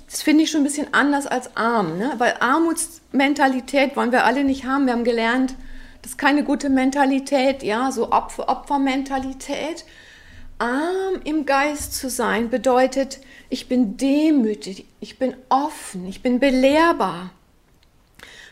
Das 0.08 0.22
finde 0.22 0.44
ich 0.44 0.50
schon 0.50 0.60
ein 0.60 0.64
bisschen 0.64 0.94
anders 0.94 1.26
als 1.26 1.56
arm, 1.56 1.98
ne? 1.98 2.14
weil 2.18 2.34
Armutsmentalität 2.38 3.96
wollen 3.96 4.12
wir 4.12 4.24
alle 4.24 4.44
nicht 4.44 4.64
haben. 4.64 4.86
Wir 4.86 4.92
haben 4.92 5.04
gelernt, 5.04 5.54
das 6.02 6.12
ist 6.12 6.18
keine 6.18 6.44
gute 6.44 6.68
Mentalität, 6.68 7.64
ja, 7.64 7.90
so 7.90 8.12
Opfer 8.12 8.48
Opfermentalität. 8.48 9.84
Arm 10.58 11.20
im 11.24 11.44
Geist 11.44 11.94
zu 11.94 12.08
sein 12.08 12.48
bedeutet, 12.48 13.18
ich 13.50 13.68
bin 13.68 13.96
demütig, 13.96 14.86
ich 15.00 15.18
bin 15.18 15.36
offen, 15.48 16.06
ich 16.06 16.22
bin 16.22 16.38
belehrbar. 16.38 17.30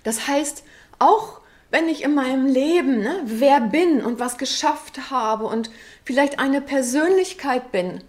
Das 0.02 0.26
heißt, 0.26 0.64
auch 0.98 1.40
wenn 1.70 1.88
ich 1.88 2.02
in 2.02 2.14
meinem 2.14 2.46
Leben 2.46 2.98
ne, 2.98 3.20
wer 3.24 3.60
bin 3.60 4.02
und 4.02 4.18
was 4.20 4.38
geschafft 4.38 5.10
habe 5.10 5.46
und 5.46 5.70
vielleicht 6.04 6.38
eine 6.38 6.60
Persönlichkeit 6.60 7.72
bin, 7.72 8.02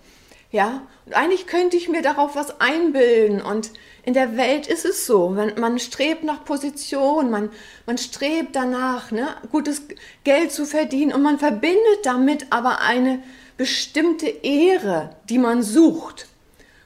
ja, 0.51 0.83
und 1.05 1.13
eigentlich 1.13 1.47
könnte 1.47 1.75
ich 1.77 1.89
mir 1.89 2.01
darauf 2.01 2.35
was 2.35 2.61
einbilden 2.61 3.41
und 3.41 3.71
in 4.03 4.13
der 4.13 4.37
Welt 4.37 4.67
ist 4.67 4.85
es 4.85 5.05
so, 5.05 5.29
man, 5.29 5.59
man 5.59 5.79
strebt 5.79 6.23
nach 6.23 6.45
Position, 6.45 7.31
man, 7.31 7.49
man 7.85 7.97
strebt 7.97 8.55
danach, 8.55 9.11
ne, 9.11 9.27
gutes 9.51 9.83
Geld 10.23 10.51
zu 10.51 10.65
verdienen 10.65 11.13
und 11.13 11.23
man 11.23 11.39
verbindet 11.39 11.99
damit 12.03 12.47
aber 12.51 12.81
eine 12.81 13.23
bestimmte 13.57 14.27
Ehre, 14.27 15.15
die 15.29 15.39
man 15.39 15.63
sucht. 15.63 16.27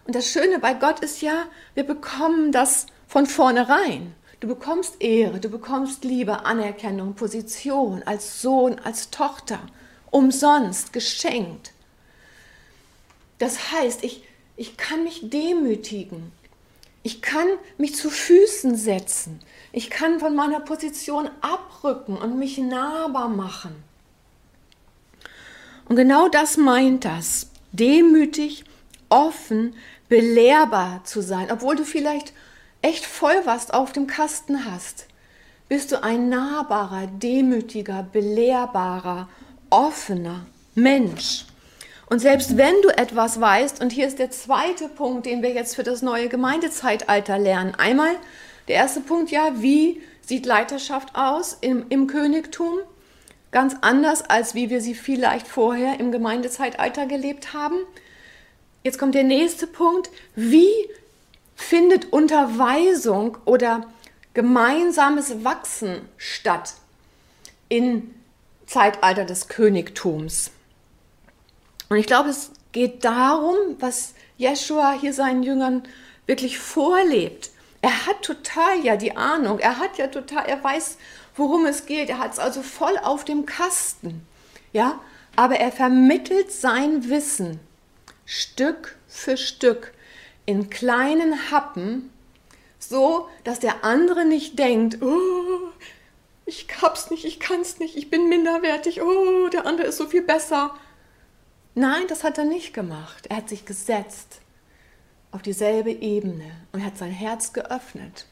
Und 0.06 0.15
das 0.15 0.32
Schöne 0.32 0.60
bei 0.60 0.74
Gott 0.74 1.02
ist 1.02 1.22
ja, 1.22 1.45
wir 1.76 1.84
bekommen 1.84 2.52
das 2.52 2.88
von 3.08 3.26
vornherein. 3.26 4.13
Du 4.39 4.48
bekommst 4.48 5.02
Ehre, 5.02 5.39
du 5.39 5.50
bekommst 5.50 6.06
Liebe, 6.06 6.45
Anerkennung, 6.45 7.15
Position 7.15 8.02
als 8.06 8.41
Sohn, 8.41 8.80
als 8.80 9.10
Tochter, 9.10 9.60
umsonst, 10.10 10.93
geschenkt. 10.93 11.74
Das 13.39 13.71
heißt, 13.71 14.04
ich, 14.04 14.23
ich 14.56 14.78
kann 14.78 15.04
mich 15.04 15.30
demütigen. 15.30 16.32
Ich 17.02 17.21
kann 17.21 17.47
mich 17.78 17.95
zu 17.95 18.10
Füßen 18.10 18.75
setzen. 18.75 19.39
Ich 19.71 19.89
kann 19.89 20.19
von 20.19 20.36
meiner 20.36 20.60
Position 20.60 21.30
abrücken 21.41 22.17
und 22.17 22.38
mich 22.38 22.58
nahbar 22.58 23.30
machen. 23.30 23.84
Und 25.88 25.95
genau 25.95 26.28
das 26.28 26.58
meint 26.58 27.06
das, 27.06 27.49
demütig, 27.71 28.63
offen, 29.10 29.73
belehrbar 30.08 31.04
zu 31.04 31.21
sein, 31.21 31.52
obwohl 31.52 31.75
du 31.75 31.86
vielleicht 31.86 32.34
echt 32.82 33.06
voll 33.06 33.41
was 33.45 33.71
auf 33.71 33.91
dem 33.91 34.06
Kasten 34.06 34.65
hast. 34.65 35.08
Bist 35.67 35.91
du 35.91 36.04
ein 36.04 36.30
nahbarer, 36.30 37.08
demütiger, 37.08 38.04
belehrbarer, 38.04 39.30
offener 39.69 40.45
Mensch. 40.75 41.45
Und 42.10 42.19
selbst 42.19 42.58
wenn 42.58 42.82
du 42.82 42.89
etwas 42.89 43.39
weißt, 43.39 43.82
und 43.82 43.91
hier 43.91 44.08
ist 44.08 44.17
der 44.17 44.32
zweite 44.32 44.89
Punkt, 44.89 45.28
den 45.28 45.43
wir 45.43 45.52
jetzt 45.52 45.76
für 45.76 45.84
das 45.84 46.02
neue 46.02 46.28
Gemeindezeitalter 46.28 47.38
lernen. 47.38 47.76
Einmal 47.76 48.15
der 48.67 48.76
erste 48.76 49.00
Punkt, 49.00 49.30
ja, 49.30 49.62
wie 49.62 50.02
sieht 50.22 50.48
Leiterschaft 50.48 51.15
aus 51.15 51.58
im, 51.62 51.86
im 51.89 52.08
Königtum? 52.08 52.80
Ganz 53.52 53.76
anders, 53.82 54.28
als 54.28 54.56
wie 54.56 54.72
wir 54.72 54.82
sie 54.82 54.95
vielleicht 54.95 55.48
vorher 55.48 56.00
im 56.00 56.12
Gemeindezeitalter 56.12 57.06
gelebt 57.06 57.54
haben. 57.54 57.78
Jetzt 58.84 58.98
kommt 58.98 59.13
der 59.13 59.24
nächste 59.24 59.67
Punkt. 59.67 60.10
Wie 60.36 60.72
findet 61.56 62.12
Unterweisung 62.12 63.38
oder 63.45 63.88
gemeinsames 64.34 65.43
Wachsen 65.43 66.02
statt 66.17 66.74
im 67.69 68.15
Zeitalter 68.65 69.26
des 69.26 69.48
Königtums? 69.48 70.52
Und 71.89 71.97
ich 71.97 72.06
glaube, 72.06 72.30
es 72.30 72.52
geht 72.71 73.04
darum, 73.04 73.56
was 73.80 74.13
Jeshua 74.38 74.93
hier 74.93 75.13
seinen 75.13 75.43
Jüngern 75.43 75.84
wirklich 76.28 76.60
vorlebt. 76.60 77.49
Er 77.82 78.06
hat 78.06 78.21
total 78.21 78.84
ja 78.84 78.95
die 78.95 79.17
Ahnung, 79.17 79.60
er 79.60 79.80
hat 79.80 79.97
ja 79.97 80.08
total, 80.08 80.45
er 80.45 80.63
weiß, 80.63 80.97
worum 81.36 81.65
es 81.65 81.86
geht. 81.86 82.10
Er 82.10 82.19
hat 82.19 82.34
es 82.34 82.39
also 82.39 82.62
voll 82.62 82.97
auf 82.97 83.25
dem 83.25 83.45
Kasten. 83.45 84.21
Ja, 84.71 84.99
aber 85.36 85.56
er 85.56 85.71
vermittelt 85.71 86.52
sein 86.52 87.10
Wissen 87.10 87.60
Stück 88.25 88.97
für 89.08 89.38
Stück 89.38 89.93
in 90.45 90.69
kleinen 90.69 91.52
Happen, 91.52 92.12
so 92.78 93.28
dass 93.43 93.60
der 93.60 93.84
andere 93.84 94.25
nicht 94.25 94.60
denkt, 94.60 95.02
oh, 95.02 95.69
ich 96.45 96.67
hab's 96.82 97.10
nicht, 97.10 97.25
ich 97.25 97.39
kann's 97.39 97.80
nicht, 97.80 97.95
ich 97.95 98.10
bin 98.10 98.30
minderwertig, 98.30 99.02
oh, 99.02 99.47
der 99.47 99.65
andere 99.65 99.88
ist 99.88 99.97
so 99.97 100.08
viel 100.08 100.21
besser. 100.21 100.75
Nein, 101.80 102.08
das 102.10 102.26
hat 102.26 102.38
er 102.38 102.44
nicht 102.44 102.74
gemacht. 102.74 103.28
Er 103.30 103.38
hat 103.38 103.48
sich 103.48 103.63
gesetzt 103.63 104.42
auf 105.32 105.42
dieselbe 105.42 105.92
Ebene 105.92 106.52
und 106.74 106.84
hat 106.84 106.98
sein 106.98 107.12
Herz 107.12 107.54
geöffnet. 107.54 108.26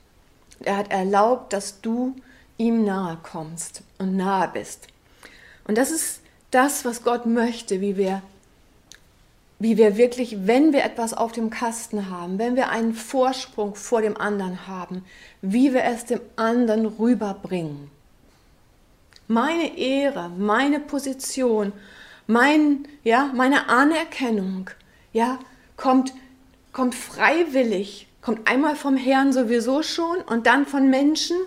Er 0.60 0.75
hat 0.75 0.91
erlaubt, 0.91 1.53
dass 1.53 1.79
du 1.79 2.13
ihm 2.57 2.83
nahe 2.83 3.17
kommst 3.23 3.83
und 3.99 4.17
nahe 4.17 4.49
bist. 4.49 4.88
Und 5.65 5.77
das 5.77 5.91
ist 5.91 6.19
das, 6.51 6.83
was 6.83 7.05
Gott 7.05 7.25
möchte, 7.25 7.79
wie 7.79 7.95
wir, 7.95 8.21
wie 9.60 9.77
wir 9.77 9.95
wirklich, 9.95 10.45
wenn 10.45 10.73
wir 10.73 10.83
etwas 10.83 11.13
auf 11.13 11.31
dem 11.31 11.49
Kasten 11.49 12.10
haben, 12.10 12.39
wenn 12.39 12.57
wir 12.57 12.67
einen 12.69 12.93
Vorsprung 12.93 13.75
vor 13.75 14.01
dem 14.01 14.17
anderen 14.17 14.67
haben, 14.67 15.05
wie 15.41 15.73
wir 15.73 15.86
es 15.86 16.03
dem 16.03 16.19
anderen 16.36 16.86
rüberbringen. 16.86 17.89
Meine 19.29 19.77
Ehre, 19.77 20.27
meine 20.38 20.81
Position, 20.81 21.71
mein, 22.27 22.87
ja, 23.03 23.31
meine 23.33 23.69
Anerkennung, 23.69 24.69
ja, 25.13 25.39
kommt, 25.77 26.13
kommt 26.73 26.93
freiwillig, 26.93 28.07
kommt 28.21 28.47
einmal 28.47 28.75
vom 28.75 28.97
Herrn 28.97 29.33
sowieso 29.33 29.81
schon 29.81 30.17
und 30.27 30.45
dann 30.45 30.65
von 30.65 30.89
Menschen, 30.89 31.37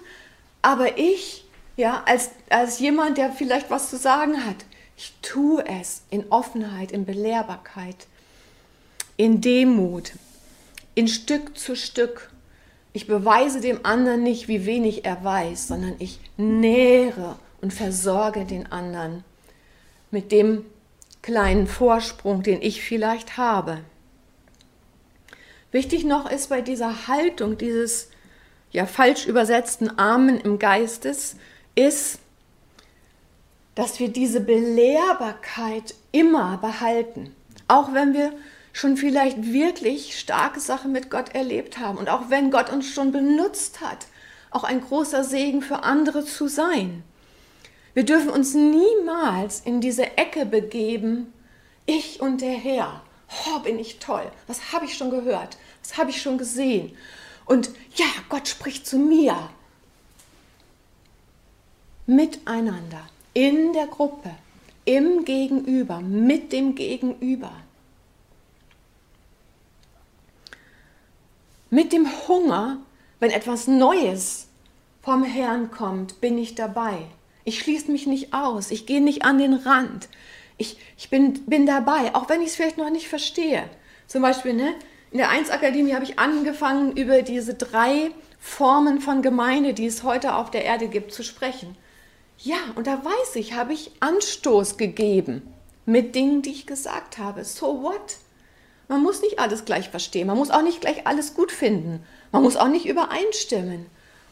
aber 0.62 0.98
ich, 0.98 1.44
ja, 1.76 2.02
als, 2.06 2.30
als 2.48 2.80
jemand, 2.80 3.18
der 3.18 3.30
vielleicht 3.30 3.70
was 3.70 3.90
zu 3.90 3.96
sagen 3.96 4.44
hat, 4.44 4.56
ich 4.96 5.14
tue 5.22 5.64
es 5.66 6.02
in 6.10 6.30
Offenheit, 6.30 6.92
in 6.92 7.06
Belehrbarkeit, 7.06 8.06
in 9.16 9.40
Demut, 9.40 10.12
in 10.94 11.08
Stück 11.08 11.56
zu 11.56 11.76
Stück. 11.76 12.30
Ich 12.92 13.06
beweise 13.06 13.60
dem 13.60 13.86
anderen 13.86 14.22
nicht, 14.22 14.48
wie 14.48 14.66
wenig 14.66 15.04
er 15.04 15.22
weiß, 15.24 15.68
sondern 15.68 15.94
ich 15.98 16.18
nähere 16.36 17.36
und 17.60 17.72
versorge 17.72 18.44
den 18.44 18.70
anderen 18.72 19.24
mit 20.10 20.32
dem 20.32 20.64
kleinen 21.22 21.66
Vorsprung, 21.66 22.42
den 22.42 22.62
ich 22.62 22.82
vielleicht 22.82 23.36
habe. 23.36 23.78
Wichtig 25.72 26.04
noch 26.04 26.30
ist 26.30 26.48
bei 26.48 26.62
dieser 26.62 27.06
Haltung 27.06 27.58
dieses 27.58 28.08
ja 28.72 28.86
falsch 28.86 29.26
übersetzten 29.26 29.98
Armen 29.98 30.40
im 30.40 30.58
Geistes, 30.58 31.36
ist, 31.74 32.20
dass 33.74 34.00
wir 34.00 34.08
diese 34.08 34.40
Belehrbarkeit 34.40 35.94
immer 36.12 36.58
behalten, 36.58 37.34
auch 37.68 37.94
wenn 37.94 38.14
wir 38.14 38.32
schon 38.72 38.96
vielleicht 38.96 39.52
wirklich 39.52 40.18
starke 40.18 40.60
Sachen 40.60 40.92
mit 40.92 41.10
Gott 41.10 41.34
erlebt 41.34 41.78
haben 41.78 41.98
und 41.98 42.08
auch 42.08 42.30
wenn 42.30 42.50
Gott 42.50 42.70
uns 42.70 42.86
schon 42.86 43.12
benutzt 43.12 43.80
hat, 43.80 44.06
auch 44.50 44.64
ein 44.64 44.80
großer 44.80 45.24
Segen 45.24 45.62
für 45.62 45.82
andere 45.82 46.24
zu 46.24 46.48
sein. 46.48 47.02
Wir 47.94 48.04
dürfen 48.04 48.30
uns 48.30 48.54
niemals 48.54 49.60
in 49.60 49.80
diese 49.80 50.16
Ecke 50.16 50.46
begeben, 50.46 51.32
ich 51.86 52.20
und 52.20 52.40
der 52.40 52.56
Herr. 52.56 53.02
Oh, 53.46 53.60
bin 53.60 53.78
ich 53.78 53.98
toll. 53.98 54.30
Was 54.46 54.72
habe 54.72 54.84
ich 54.84 54.96
schon 54.96 55.10
gehört? 55.10 55.56
Was 55.82 55.96
habe 55.96 56.10
ich 56.10 56.22
schon 56.22 56.38
gesehen? 56.38 56.96
Und 57.46 57.70
ja, 57.96 58.06
Gott 58.28 58.48
spricht 58.48 58.86
zu 58.86 58.98
mir. 58.98 59.36
Miteinander, 62.06 63.02
in 63.34 63.72
der 63.72 63.86
Gruppe, 63.86 64.30
im 64.84 65.24
Gegenüber, 65.24 66.00
mit 66.00 66.52
dem 66.52 66.74
Gegenüber. 66.74 67.52
Mit 71.70 71.92
dem 71.92 72.08
Hunger, 72.26 72.78
wenn 73.20 73.30
etwas 73.30 73.68
Neues 73.68 74.48
vom 75.02 75.22
Herrn 75.22 75.70
kommt, 75.70 76.20
bin 76.20 76.36
ich 76.36 76.56
dabei. 76.56 77.06
Ich 77.50 77.58
schließe 77.58 77.90
mich 77.90 78.06
nicht 78.06 78.32
aus, 78.32 78.70
ich 78.70 78.86
gehe 78.86 79.00
nicht 79.00 79.24
an 79.24 79.38
den 79.38 79.54
Rand. 79.54 80.08
Ich, 80.56 80.76
ich 80.96 81.10
bin, 81.10 81.32
bin 81.46 81.66
dabei, 81.66 82.14
auch 82.14 82.28
wenn 82.28 82.42
ich 82.42 82.50
es 82.50 82.54
vielleicht 82.54 82.78
noch 82.78 82.90
nicht 82.90 83.08
verstehe. 83.08 83.68
Zum 84.06 84.22
Beispiel, 84.22 84.52
ne, 84.52 84.72
in 85.10 85.18
der 85.18 85.30
1-Akademie 85.30 85.94
habe 85.94 86.04
ich 86.04 86.16
angefangen, 86.16 86.96
über 86.96 87.22
diese 87.22 87.54
drei 87.54 88.12
Formen 88.38 89.00
von 89.00 89.20
Gemeinde, 89.20 89.74
die 89.74 89.86
es 89.86 90.04
heute 90.04 90.36
auf 90.36 90.52
der 90.52 90.64
Erde 90.64 90.86
gibt, 90.86 91.12
zu 91.12 91.24
sprechen. 91.24 91.76
Ja, 92.38 92.58
und 92.76 92.86
da 92.86 93.04
weiß 93.04 93.34
ich, 93.34 93.54
habe 93.54 93.72
ich 93.72 93.90
Anstoß 93.98 94.76
gegeben 94.76 95.42
mit 95.86 96.14
Dingen, 96.14 96.42
die 96.42 96.52
ich 96.52 96.68
gesagt 96.68 97.18
habe. 97.18 97.44
So 97.44 97.82
what? 97.82 98.18
Man 98.86 99.02
muss 99.02 99.22
nicht 99.22 99.40
alles 99.40 99.64
gleich 99.64 99.88
verstehen, 99.88 100.28
man 100.28 100.38
muss 100.38 100.52
auch 100.52 100.62
nicht 100.62 100.82
gleich 100.82 101.04
alles 101.04 101.34
gut 101.34 101.50
finden, 101.50 102.04
man 102.30 102.44
muss 102.44 102.56
auch 102.56 102.68
nicht 102.68 102.86
übereinstimmen. 102.86 103.86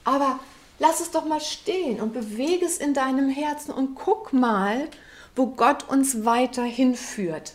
Aber 0.04 0.38
lass 0.78 1.00
es 1.00 1.10
doch 1.10 1.24
mal 1.24 1.40
stehen 1.40 2.00
und 2.00 2.12
bewege 2.12 2.64
es 2.64 2.78
in 2.78 2.94
deinem 2.94 3.28
Herzen 3.28 3.72
und 3.72 3.94
guck 3.94 4.32
mal, 4.32 4.88
wo 5.34 5.46
Gott 5.46 5.88
uns 5.88 6.24
weiterhin 6.24 6.94
führt. 6.94 7.54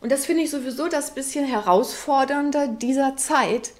Und 0.00 0.12
das 0.12 0.26
finde 0.26 0.42
ich 0.42 0.50
sowieso 0.50 0.88
das 0.88 1.14
bisschen 1.14 1.44
herausfordernde 1.44 2.76
dieser 2.80 3.16
Zeit. 3.16 3.72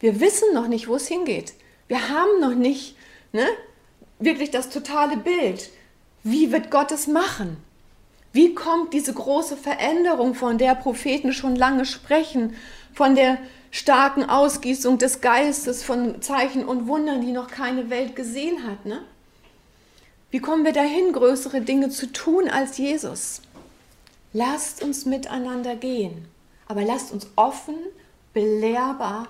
Wir 0.00 0.20
wissen 0.20 0.52
noch 0.54 0.68
nicht, 0.68 0.88
wo 0.88 0.96
es 0.96 1.08
hingeht. 1.08 1.54
Wir 1.88 2.08
haben 2.08 2.40
noch 2.40 2.54
nicht 2.54 2.96
ne, 3.32 3.46
wirklich 4.18 4.50
das 4.50 4.70
totale 4.70 5.16
Bild. 5.16 5.70
Wie 6.22 6.52
wird 6.52 6.70
Gott 6.70 6.92
es 6.92 7.06
machen? 7.06 7.56
Wie 8.32 8.54
kommt 8.54 8.92
diese 8.92 9.12
große 9.12 9.56
Veränderung, 9.56 10.34
von 10.34 10.58
der 10.58 10.74
Propheten 10.74 11.32
schon 11.32 11.54
lange 11.54 11.84
sprechen, 11.84 12.56
von 12.92 13.14
der 13.14 13.38
starken 13.74 14.22
Ausgießung 14.30 14.98
des 14.98 15.20
Geistes, 15.20 15.82
von 15.82 16.22
Zeichen 16.22 16.64
und 16.64 16.86
Wundern, 16.86 17.20
die 17.20 17.32
noch 17.32 17.48
keine 17.48 17.90
Welt 17.90 18.14
gesehen 18.14 18.64
hat? 18.68 18.86
Ne? 18.86 19.02
Wie 20.30 20.38
kommen 20.38 20.64
wir 20.64 20.72
dahin, 20.72 21.12
größere 21.12 21.60
Dinge 21.60 21.88
zu 21.88 22.12
tun 22.12 22.48
als 22.48 22.78
Jesus? 22.78 23.42
Lasst 24.32 24.84
uns 24.84 25.06
miteinander 25.06 25.74
gehen, 25.74 26.28
aber 26.68 26.82
lasst 26.84 27.10
uns 27.10 27.26
offen, 27.34 27.74
belehrbar 28.32 29.26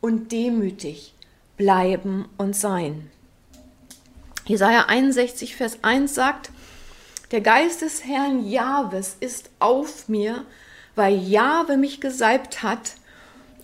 und 0.00 0.30
demütig 0.30 1.12
bleiben 1.56 2.28
und 2.36 2.54
sein. 2.54 3.10
Jesaja 4.44 4.84
61, 4.86 5.56
Vers 5.56 5.78
1 5.82 6.14
sagt, 6.14 6.50
der 7.32 7.40
Geist 7.40 7.82
des 7.82 8.04
Herrn 8.04 8.48
Jahwes 8.48 9.16
ist 9.18 9.50
auf 9.58 10.08
mir, 10.08 10.44
weil 10.94 11.18
Jahwe 11.18 11.76
mich 11.76 12.00
gesalbt 12.00 12.62
hat, 12.62 12.92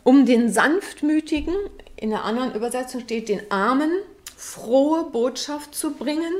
um 0.04 0.26
den 0.26 0.52
Sanftmütigen, 0.52 1.54
in 1.96 2.10
der 2.10 2.24
anderen 2.24 2.54
Übersetzung 2.54 3.00
steht 3.00 3.28
den 3.28 3.50
Armen, 3.50 3.90
frohe 4.36 5.04
Botschaft 5.04 5.74
zu 5.74 5.94
bringen, 5.94 6.32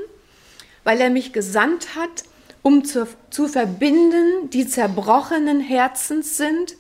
weil 0.85 1.01
er 1.01 1.11
mich 1.11 1.33
gesandt 1.33 1.95
hat, 1.95 2.25
um 2.63 2.85
zu, 2.85 3.09
zu 3.31 3.49
verbinden, 3.49 4.51
die 4.51 4.67
zerbrochenen 4.67 5.61
Herzens 5.61 6.37
sind, 6.37 6.77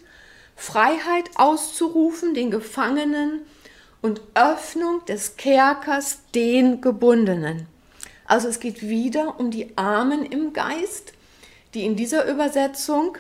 Freiheit 0.56 1.30
auszurufen 1.34 2.34
den 2.34 2.50
Gefangenen 2.50 3.42
und 4.02 4.20
Öffnung 4.34 5.04
des 5.06 5.36
Kerkers 5.36 6.18
den 6.34 6.80
Gebundenen. 6.80 7.66
Also 8.26 8.48
es 8.48 8.60
geht 8.60 8.82
wieder 8.82 9.38
um 9.40 9.50
die 9.50 9.76
Armen 9.76 10.24
im 10.24 10.52
Geist, 10.52 11.12
die 11.74 11.84
in 11.84 11.96
dieser 11.96 12.26
Übersetzung 12.26 13.18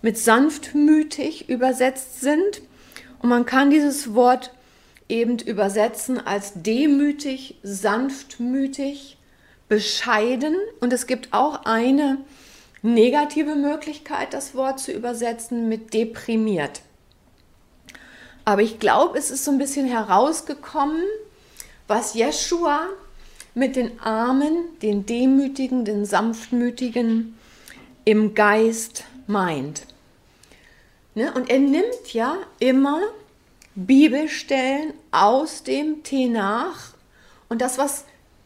mit 0.00 0.18
sanftmütig 0.18 1.48
übersetzt 1.48 2.20
sind. 2.20 2.62
Und 3.22 3.28
man 3.28 3.46
kann 3.46 3.70
dieses 3.70 4.14
Wort 4.14 4.52
eben 5.08 5.38
übersetzen 5.38 6.24
als 6.24 6.52
demütig, 6.56 7.58
sanftmütig, 7.62 9.16
bescheiden. 9.68 10.56
Und 10.80 10.92
es 10.92 11.06
gibt 11.06 11.32
auch 11.32 11.64
eine 11.64 12.18
negative 12.82 13.54
Möglichkeit, 13.54 14.34
das 14.34 14.54
Wort 14.54 14.80
zu 14.80 14.92
übersetzen 14.92 15.68
mit 15.68 15.94
deprimiert. 15.94 16.82
Aber 18.44 18.62
ich 18.62 18.80
glaube, 18.80 19.16
es 19.18 19.30
ist 19.30 19.44
so 19.44 19.52
ein 19.52 19.58
bisschen 19.58 19.86
herausgekommen, 19.86 21.04
was 21.86 22.14
Jeshua 22.14 22.88
mit 23.54 23.76
den 23.76 24.00
Armen, 24.00 24.64
den 24.82 25.06
Demütigen, 25.06 25.84
den 25.84 26.04
Sanftmütigen 26.06 27.38
im 28.04 28.34
Geist 28.34 29.04
meint. 29.28 29.86
Ne? 31.14 31.32
Und 31.34 31.50
er 31.50 31.58
nimmt 31.58 32.12
ja 32.12 32.36
immer 32.58 33.00
Bibelstellen 33.74 34.94
aus 35.10 35.62
dem 35.62 36.02
Tenach 36.02 36.92
und 37.48 37.60
das, 37.60 37.78
was 37.78 38.04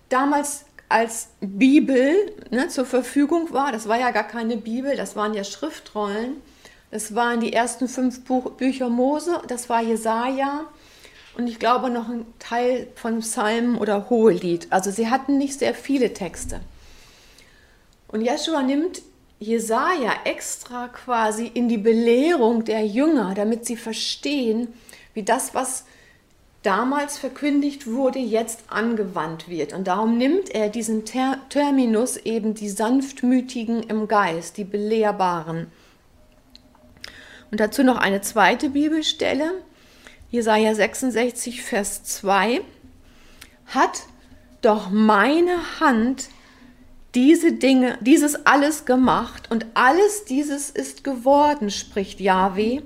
damals 0.09 0.65
als 0.89 1.29
Bibel 1.41 2.15
ne, 2.51 2.69
zur 2.69 2.87
Verfügung 2.87 3.53
war, 3.53 3.73
das 3.73 3.89
war 3.89 3.99
ja 3.99 4.11
gar 4.13 4.27
keine 4.27 4.57
Bibel, 4.57 4.97
das 4.97 5.17
waren 5.17 5.35
ja 5.35 5.43
Schriftrollen, 5.43 6.37
das 6.93 7.15
waren 7.15 7.41
die 7.41 7.53
ersten 7.53 7.89
fünf 7.89 8.25
Buch, 8.25 8.53
Bücher 8.53 8.89
Mose, 8.89 9.43
das 9.49 9.69
war 9.69 9.83
Jesaja, 9.83 10.67
und 11.37 11.49
ich 11.49 11.59
glaube 11.59 11.91
noch 11.91 12.09
ein 12.09 12.25
Teil 12.39 12.89
von 12.95 13.21
Psalmen 13.21 13.77
oder 13.77 14.09
Hohelied. 14.09 14.69
Also 14.71 14.91
sie 14.91 15.11
hatten 15.11 15.37
nicht 15.37 15.59
sehr 15.59 15.75
viele 15.75 16.15
Texte. 16.15 16.61
Und 18.09 18.23
Jeschua 18.23 18.63
nimmt 18.63 19.03
Jesaja 19.39 20.13
extra 20.25 20.89
quasi 20.89 21.47
in 21.47 21.69
die 21.69 21.79
Belehrung 21.79 22.65
der 22.65 22.87
Jünger, 22.87 23.35
damit 23.35 23.67
sie 23.67 23.77
verstehen, 23.77 24.69
wie 25.13 25.23
das, 25.23 25.55
was 25.55 25.85
damals 26.63 27.19
verkündigt 27.19 27.87
wurde, 27.87 28.19
jetzt 28.19 28.65
angewandt 28.69 29.49
wird. 29.49 29.73
Und 29.73 29.87
darum 29.87 30.17
nimmt 30.19 30.51
er 30.51 30.69
diesen 30.69 31.05
Ter 31.05 31.39
Terminus 31.49 32.17
eben 32.17 32.55
die 32.55 32.69
sanftmütigen 32.69 33.85
im 33.85 34.09
Geist, 34.09 34.57
die 34.57 34.65
belehrbaren. 34.65 35.69
Und 37.51 37.61
dazu 37.61 37.85
noch 37.85 37.99
eine 37.99 38.21
zweite 38.23 38.71
Bibelstelle, 38.71 39.53
Jesaja 40.31 40.75
66, 40.75 41.63
Vers 41.63 42.03
2, 42.03 42.63
hat 43.67 44.03
doch 44.61 44.91
meine 44.91 45.79
Hand 45.79 46.29
diese 47.17 47.53
Dinge, 47.53 47.97
dieses 48.03 48.47
alles 48.47 48.85
gemacht 48.85 49.51
und 49.51 49.65
alles 49.73 50.27
dieses 50.27 50.69
ist 50.69 51.03
geworden, 51.03 51.71
spricht 51.71 52.21
Yahweh. 52.21 52.83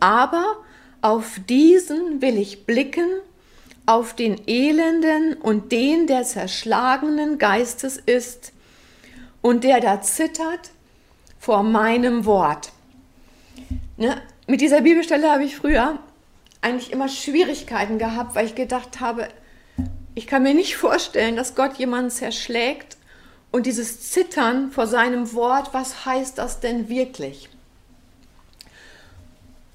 Aber 0.00 0.56
auf 1.02 1.40
diesen 1.48 2.20
will 2.20 2.36
ich 2.36 2.66
blicken, 2.66 3.08
auf 3.86 4.14
den 4.14 4.40
Elenden 4.48 5.34
und 5.34 5.70
den, 5.70 6.08
der 6.08 6.24
zerschlagenen 6.24 7.38
Geistes 7.38 7.96
ist 7.96 8.52
und 9.40 9.62
der 9.62 9.80
da 9.80 10.02
zittert, 10.02 10.70
vor 11.38 11.62
meinem 11.62 12.24
Wort. 12.26 12.72
Ne? 13.96 14.20
Mit 14.48 14.60
dieser 14.60 14.80
Bibelstelle 14.80 15.30
habe 15.30 15.44
ich 15.44 15.56
früher 15.56 15.98
eigentlich 16.60 16.92
immer 16.92 17.08
Schwierigkeiten 17.08 17.98
gehabt, 17.98 18.34
weil 18.34 18.46
ich 18.46 18.56
gedacht 18.56 18.98
habe, 18.98 19.28
ich 20.16 20.26
kann 20.26 20.42
mir 20.42 20.54
nicht 20.54 20.76
vorstellen, 20.76 21.36
dass 21.36 21.54
Gott 21.54 21.76
jemanden 21.76 22.10
zerschlägt 22.10 22.96
und 23.52 23.66
dieses 23.66 24.10
Zittern 24.10 24.70
vor 24.70 24.86
seinem 24.86 25.32
Wort, 25.34 25.74
was 25.74 26.04
heißt 26.04 26.38
das 26.38 26.60
denn 26.60 26.88
wirklich? 26.88 27.48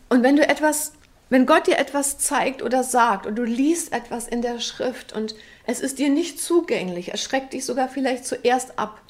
Und 0.10 0.24
wenn 0.24 0.36
du 0.36 0.48
etwas, 0.48 0.94
wenn 1.30 1.46
Gott 1.46 1.68
dir 1.68 1.78
etwas 1.78 2.18
zeigt 2.18 2.62
oder 2.62 2.84
sagt 2.84 3.26
und 3.26 3.36
du 3.36 3.44
liest 3.44 3.92
etwas 3.92 4.28
in 4.28 4.42
der 4.42 4.60
Schrift 4.60 5.14
und 5.14 5.36
es 5.66 5.82
ist 5.82 6.00
dir 6.00 6.10
nicht 6.10 6.42
zugänglich, 6.42 7.14
es 7.14 7.22
schreckt 7.22 7.54
dich 7.54 7.66
sogar 7.66 7.90
vielleicht 7.90 8.26
zuerst 8.26 8.80
ab, 8.80 9.02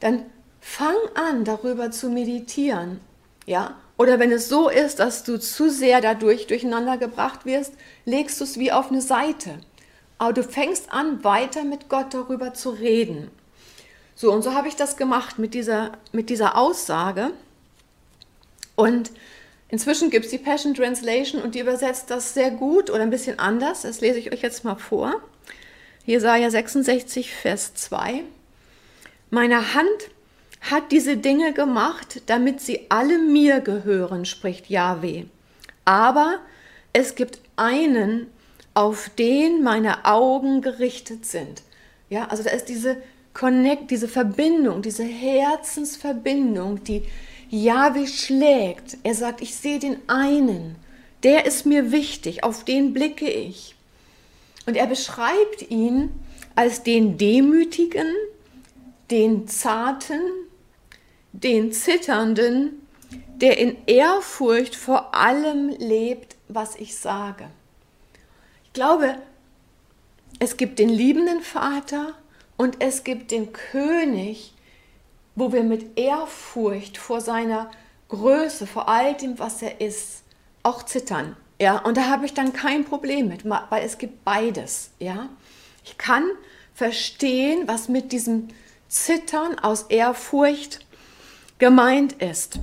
dann 0.00 0.24
fang 0.60 0.96
an, 1.14 1.44
darüber 1.44 1.90
zu 1.90 2.08
meditieren, 2.08 3.00
ja? 3.46 3.76
Oder 3.98 4.18
wenn 4.18 4.30
es 4.30 4.48
so 4.48 4.68
ist, 4.68 4.98
dass 4.98 5.24
du 5.24 5.38
zu 5.38 5.70
sehr 5.70 6.02
dadurch 6.02 6.46
durcheinander 6.48 6.98
gebracht 6.98 7.46
wirst, 7.46 7.72
legst 8.04 8.40
du 8.40 8.44
es 8.44 8.58
wie 8.58 8.70
auf 8.70 8.90
eine 8.90 9.00
Seite. 9.00 9.58
Aber 10.18 10.34
du 10.34 10.42
fängst 10.42 10.92
an, 10.92 11.24
weiter 11.24 11.64
mit 11.64 11.88
Gott 11.88 12.12
darüber 12.12 12.52
zu 12.52 12.70
reden. 12.70 13.30
So, 14.18 14.32
und 14.32 14.42
so 14.42 14.54
habe 14.54 14.66
ich 14.66 14.76
das 14.76 14.96
gemacht 14.96 15.38
mit 15.38 15.52
dieser, 15.52 15.92
mit 16.10 16.30
dieser 16.30 16.56
Aussage. 16.56 17.32
Und 18.74 19.10
inzwischen 19.68 20.08
gibt 20.08 20.24
es 20.24 20.30
die 20.30 20.38
Passion 20.38 20.72
Translation 20.72 21.42
und 21.42 21.54
die 21.54 21.60
übersetzt 21.60 22.10
das 22.10 22.32
sehr 22.32 22.50
gut 22.50 22.88
oder 22.88 23.02
ein 23.02 23.10
bisschen 23.10 23.38
anders. 23.38 23.82
Das 23.82 24.00
lese 24.00 24.18
ich 24.18 24.32
euch 24.32 24.40
jetzt 24.40 24.64
mal 24.64 24.76
vor. 24.76 25.20
Jesaja 26.06 26.50
66, 26.50 27.34
Vers 27.34 27.74
2. 27.74 28.22
Meine 29.28 29.74
Hand 29.74 30.10
hat 30.62 30.92
diese 30.92 31.18
Dinge 31.18 31.52
gemacht, 31.52 32.22
damit 32.26 32.62
sie 32.62 32.86
alle 32.88 33.18
mir 33.18 33.60
gehören, 33.60 34.24
spricht 34.24 34.70
Yahweh. 34.70 35.24
Aber 35.84 36.38
es 36.94 37.16
gibt 37.16 37.40
einen, 37.56 38.28
auf 38.72 39.10
den 39.18 39.62
meine 39.62 40.06
Augen 40.06 40.62
gerichtet 40.62 41.26
sind. 41.26 41.62
Ja, 42.08 42.28
also 42.28 42.42
da 42.42 42.50
ist 42.50 42.66
diese 42.66 42.96
Connect, 43.36 43.90
diese 43.90 44.08
Verbindung, 44.08 44.80
diese 44.80 45.04
Herzensverbindung, 45.04 46.82
die 46.84 47.02
Yahweh 47.50 48.06
schlägt. 48.06 48.96
Er 49.02 49.14
sagt, 49.14 49.42
ich 49.42 49.54
sehe 49.54 49.78
den 49.78 49.98
einen, 50.08 50.76
der 51.22 51.44
ist 51.44 51.66
mir 51.66 51.92
wichtig, 51.92 52.44
auf 52.44 52.64
den 52.64 52.94
blicke 52.94 53.28
ich. 53.28 53.74
Und 54.64 54.74
er 54.74 54.86
beschreibt 54.86 55.70
ihn 55.70 56.12
als 56.54 56.82
den 56.82 57.18
Demütigen, 57.18 58.06
den 59.10 59.46
Zarten, 59.48 60.20
den 61.32 61.72
Zitternden, 61.72 62.86
der 63.34 63.58
in 63.58 63.76
Ehrfurcht 63.84 64.74
vor 64.74 65.14
allem 65.14 65.68
lebt, 65.78 66.36
was 66.48 66.74
ich 66.76 66.96
sage. 66.96 67.50
Ich 68.64 68.72
glaube, 68.72 69.16
es 70.38 70.56
gibt 70.56 70.78
den 70.78 70.88
liebenden 70.88 71.42
Vater 71.42 72.14
und 72.56 72.82
es 72.82 73.04
gibt 73.04 73.30
den 73.30 73.52
König, 73.52 74.54
wo 75.34 75.52
wir 75.52 75.62
mit 75.62 75.98
Ehrfurcht 75.98 76.96
vor 76.98 77.20
seiner 77.20 77.70
Größe, 78.08 78.66
vor 78.66 78.88
all 78.88 79.14
dem, 79.14 79.38
was 79.38 79.62
er 79.62 79.80
ist, 79.80 80.22
auch 80.62 80.84
zittern. 80.84 81.36
Ja, 81.60 81.78
und 81.78 81.96
da 81.96 82.08
habe 82.08 82.26
ich 82.26 82.34
dann 82.34 82.52
kein 82.52 82.84
Problem 82.84 83.28
mit, 83.28 83.48
weil 83.48 83.84
es 83.84 83.98
gibt 83.98 84.24
beides. 84.24 84.90
Ja, 84.98 85.28
ich 85.84 85.98
kann 85.98 86.24
verstehen, 86.74 87.66
was 87.66 87.88
mit 87.88 88.12
diesem 88.12 88.48
Zittern 88.88 89.58
aus 89.58 89.84
Ehrfurcht 89.84 90.84
gemeint 91.58 92.14
ist. 92.14 92.58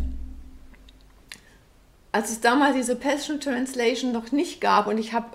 Als 2.11 2.29
es 2.29 2.41
damals 2.41 2.75
diese 2.75 2.95
Passion 2.95 3.39
Translation 3.39 4.11
noch 4.11 4.31
nicht 4.31 4.61
gab 4.61 4.85
und 4.85 4.99
ich 4.99 5.13
habe 5.13 5.27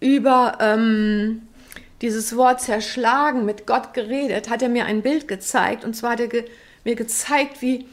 über 0.00 0.58
ähm, 0.60 1.45
dieses 2.02 2.36
Wort 2.36 2.60
zerschlagen, 2.60 3.44
mit 3.44 3.66
Gott 3.66 3.94
geredet, 3.94 4.50
hat 4.50 4.62
er 4.62 4.68
mir 4.68 4.84
ein 4.84 5.02
Bild 5.02 5.28
gezeigt. 5.28 5.84
Und 5.84 5.94
zwar 5.94 6.12
hat 6.12 6.20
er 6.20 6.28
ge 6.28 6.44
mir 6.84 6.94
gezeigt, 6.94 7.62
wie 7.62 7.88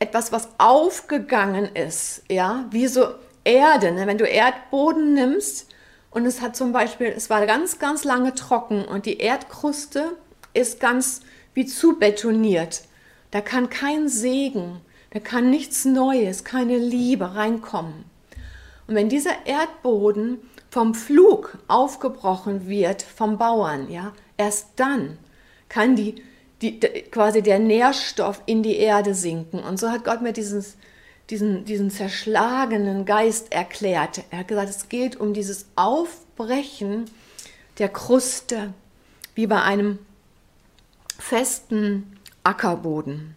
etwas, 0.00 0.32
was 0.32 0.48
aufgegangen 0.58 1.74
ist, 1.74 2.22
ja, 2.28 2.66
wie 2.70 2.88
so 2.88 3.06
Erde. 3.44 3.92
Ne? 3.92 4.06
Wenn 4.06 4.18
du 4.18 4.26
Erdboden 4.26 5.14
nimmst 5.14 5.68
und 6.10 6.26
es 6.26 6.40
hat 6.40 6.56
zum 6.56 6.72
Beispiel, 6.72 7.12
es 7.16 7.30
war 7.30 7.46
ganz, 7.46 7.78
ganz 7.78 8.04
lange 8.04 8.34
trocken 8.34 8.84
und 8.84 9.06
die 9.06 9.18
Erdkruste 9.18 10.16
ist 10.54 10.80
ganz 10.80 11.20
wie 11.54 11.66
zu 11.66 11.98
betoniert. 11.98 12.82
Da 13.30 13.40
kann 13.40 13.68
kein 13.68 14.08
Segen, 14.08 14.80
da 15.10 15.20
kann 15.20 15.50
nichts 15.50 15.84
Neues, 15.84 16.44
keine 16.44 16.78
Liebe 16.78 17.34
reinkommen. 17.34 18.04
Und 18.86 18.94
wenn 18.94 19.08
dieser 19.08 19.46
Erdboden 19.46 20.38
vom 20.74 20.92
Flug 20.92 21.56
aufgebrochen 21.68 22.66
wird 22.66 23.00
vom 23.02 23.38
Bauern, 23.38 23.92
ja, 23.92 24.12
erst 24.36 24.70
dann 24.74 25.18
kann 25.68 25.94
die, 25.94 26.16
die, 26.62 26.80
quasi 26.80 27.42
der 27.42 27.60
Nährstoff 27.60 28.42
in 28.46 28.64
die 28.64 28.78
Erde 28.78 29.14
sinken. 29.14 29.60
Und 29.60 29.78
so 29.78 29.92
hat 29.92 30.02
Gott 30.02 30.20
mir 30.20 30.32
dieses, 30.32 30.76
diesen, 31.30 31.64
diesen 31.64 31.92
zerschlagenen 31.92 33.04
Geist 33.04 33.52
erklärt. 33.52 34.24
Er 34.32 34.38
hat 34.38 34.48
gesagt, 34.48 34.68
es 34.68 34.88
geht 34.88 35.14
um 35.14 35.32
dieses 35.32 35.66
Aufbrechen 35.76 37.04
der 37.78 37.88
Kruste, 37.88 38.74
wie 39.36 39.46
bei 39.46 39.62
einem 39.62 40.00
festen 41.20 42.18
Ackerboden. 42.42 43.36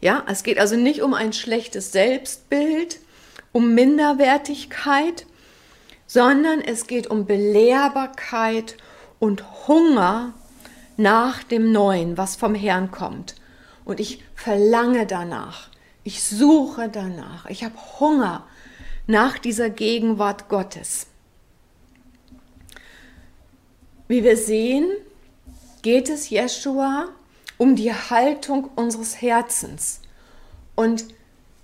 Ja, 0.00 0.24
es 0.28 0.42
geht 0.42 0.58
also 0.58 0.74
nicht 0.74 1.00
um 1.00 1.14
ein 1.14 1.32
schlechtes 1.32 1.92
Selbstbild, 1.92 2.98
um 3.52 3.72
Minderwertigkeit, 3.72 5.26
sondern 6.06 6.60
es 6.60 6.86
geht 6.86 7.06
um 7.08 7.26
Belehrbarkeit 7.26 8.76
und 9.18 9.66
Hunger 9.68 10.34
nach 10.96 11.42
dem 11.42 11.72
Neuen, 11.72 12.16
was 12.16 12.36
vom 12.36 12.54
Herrn 12.54 12.90
kommt. 12.90 13.34
Und 13.84 14.00
ich 14.00 14.24
verlange 14.34 15.06
danach, 15.06 15.68
ich 16.04 16.22
suche 16.22 16.88
danach, 16.88 17.46
ich 17.46 17.64
habe 17.64 17.74
Hunger 18.00 18.46
nach 19.06 19.38
dieser 19.38 19.70
Gegenwart 19.70 20.48
Gottes. 20.48 21.06
Wie 24.08 24.22
wir 24.22 24.36
sehen, 24.36 24.88
geht 25.82 26.08
es 26.08 26.30
Jeshua 26.30 27.08
um 27.58 27.76
die 27.76 27.92
Haltung 27.92 28.70
unseres 28.76 29.20
Herzens. 29.20 30.00
Und 30.74 31.06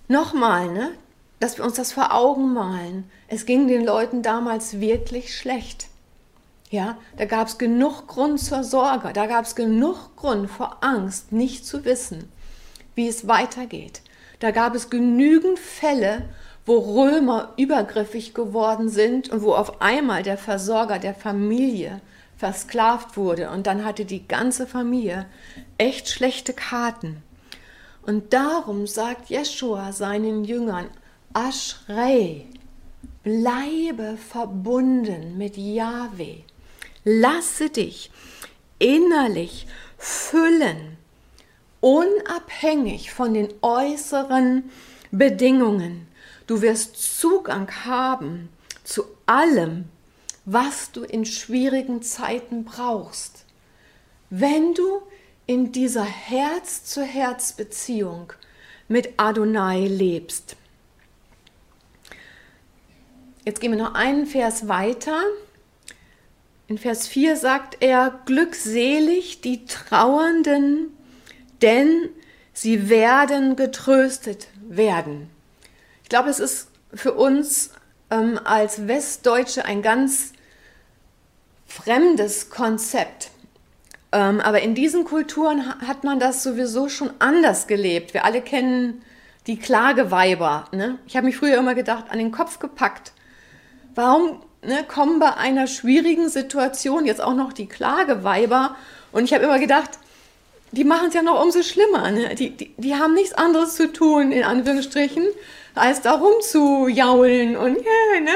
nochmal, 0.08 0.70
ne, 0.72 0.92
dass 1.40 1.58
wir 1.58 1.64
uns 1.64 1.74
das 1.74 1.92
vor 1.92 2.14
Augen 2.14 2.52
malen. 2.52 3.10
Es 3.34 3.46
ging 3.46 3.66
den 3.66 3.82
Leuten 3.82 4.20
damals 4.20 4.78
wirklich 4.78 5.34
schlecht. 5.34 5.88
Ja, 6.68 6.98
da 7.16 7.24
gab 7.24 7.48
es 7.48 7.56
genug 7.56 8.06
Grund 8.06 8.38
zur 8.38 8.62
Sorge, 8.62 9.14
da 9.14 9.24
gab 9.24 9.46
es 9.46 9.54
genug 9.54 10.16
Grund 10.16 10.50
vor 10.50 10.76
Angst, 10.82 11.32
nicht 11.32 11.64
zu 11.64 11.86
wissen, 11.86 12.30
wie 12.94 13.08
es 13.08 13.26
weitergeht. 13.26 14.02
Da 14.40 14.50
gab 14.50 14.74
es 14.74 14.90
genügend 14.90 15.58
Fälle, 15.58 16.28
wo 16.66 16.76
Römer 16.76 17.54
übergriffig 17.56 18.34
geworden 18.34 18.90
sind 18.90 19.30
und 19.30 19.40
wo 19.40 19.54
auf 19.54 19.80
einmal 19.80 20.22
der 20.22 20.36
Versorger 20.36 20.98
der 20.98 21.14
Familie 21.14 22.02
versklavt 22.36 23.16
wurde 23.16 23.48
und 23.48 23.66
dann 23.66 23.86
hatte 23.86 24.04
die 24.04 24.28
ganze 24.28 24.66
Familie 24.66 25.24
echt 25.78 26.10
schlechte 26.10 26.52
Karten. 26.52 27.22
Und 28.02 28.34
darum 28.34 28.86
sagt 28.86 29.30
Jeschua 29.30 29.92
seinen 29.92 30.44
Jüngern, 30.44 30.88
Aschrei, 31.32 32.44
bleibe 33.22 34.16
verbunden 34.16 35.38
mit 35.38 35.56
Yahweh. 35.56 36.38
Lasse 37.04 37.70
dich 37.70 38.10
innerlich 38.78 39.66
füllen, 39.98 40.96
unabhängig 41.80 43.12
von 43.12 43.34
den 43.34 43.48
äußeren 43.62 44.70
Bedingungen. 45.10 46.06
Du 46.46 46.62
wirst 46.62 47.18
Zugang 47.18 47.70
haben 47.84 48.48
zu 48.84 49.04
allem, 49.26 49.86
was 50.44 50.90
du 50.90 51.04
in 51.04 51.24
schwierigen 51.24 52.02
Zeiten 52.02 52.64
brauchst. 52.64 53.44
Wenn 54.30 54.74
du 54.74 55.02
in 55.46 55.70
dieser 55.72 56.04
Herz-zu-Herz-Beziehung 56.04 58.32
mit 58.88 59.10
Adonai 59.16 59.86
lebst. 59.86 60.56
Jetzt 63.44 63.60
gehen 63.60 63.72
wir 63.72 63.78
noch 63.78 63.94
einen 63.94 64.26
Vers 64.26 64.68
weiter. 64.68 65.20
In 66.68 66.78
Vers 66.78 67.08
4 67.08 67.36
sagt 67.36 67.78
er, 67.80 68.20
glückselig 68.24 69.40
die 69.40 69.66
Trauernden, 69.66 70.96
denn 71.60 72.08
sie 72.52 72.88
werden 72.88 73.56
getröstet 73.56 74.46
werden. 74.68 75.28
Ich 76.04 76.08
glaube, 76.08 76.30
es 76.30 76.38
ist 76.38 76.68
für 76.94 77.14
uns 77.14 77.70
ähm, 78.10 78.38
als 78.44 78.86
Westdeutsche 78.86 79.64
ein 79.64 79.82
ganz 79.82 80.32
fremdes 81.66 82.48
Konzept. 82.48 83.30
Ähm, 84.12 84.40
aber 84.40 84.60
in 84.60 84.76
diesen 84.76 85.04
Kulturen 85.04 85.80
hat 85.80 86.04
man 86.04 86.20
das 86.20 86.44
sowieso 86.44 86.88
schon 86.88 87.10
anders 87.18 87.66
gelebt. 87.66 88.14
Wir 88.14 88.24
alle 88.24 88.40
kennen 88.40 89.02
die 89.48 89.58
Klageweiber. 89.58 90.66
Ne? 90.70 90.98
Ich 91.08 91.16
habe 91.16 91.26
mich 91.26 91.36
früher 91.36 91.58
immer 91.58 91.74
gedacht, 91.74 92.04
an 92.08 92.18
den 92.18 92.30
Kopf 92.30 92.60
gepackt. 92.60 93.12
Warum 93.94 94.42
ne, 94.62 94.84
kommen 94.86 95.18
bei 95.18 95.34
einer 95.34 95.66
schwierigen 95.66 96.28
Situation 96.28 97.06
jetzt 97.06 97.20
auch 97.20 97.34
noch 97.34 97.52
die 97.52 97.66
Klageweiber? 97.66 98.76
Und 99.12 99.24
ich 99.24 99.34
habe 99.34 99.44
immer 99.44 99.58
gedacht, 99.58 99.90
die 100.72 100.84
machen 100.84 101.08
es 101.08 101.14
ja 101.14 101.22
noch 101.22 101.42
umso 101.42 101.62
schlimmer. 101.62 102.10
Ne? 102.10 102.34
Die, 102.34 102.50
die, 102.50 102.74
die 102.76 102.94
haben 102.94 103.14
nichts 103.14 103.34
anderes 103.34 103.76
zu 103.76 103.92
tun, 103.92 104.32
in 104.32 104.44
Anführungsstrichen, 104.44 105.24
als 105.74 106.00
da 106.00 106.12
rumzujaulen 106.12 107.56
und 107.56 107.76
yeah, 107.76 108.20
ne? 108.20 108.34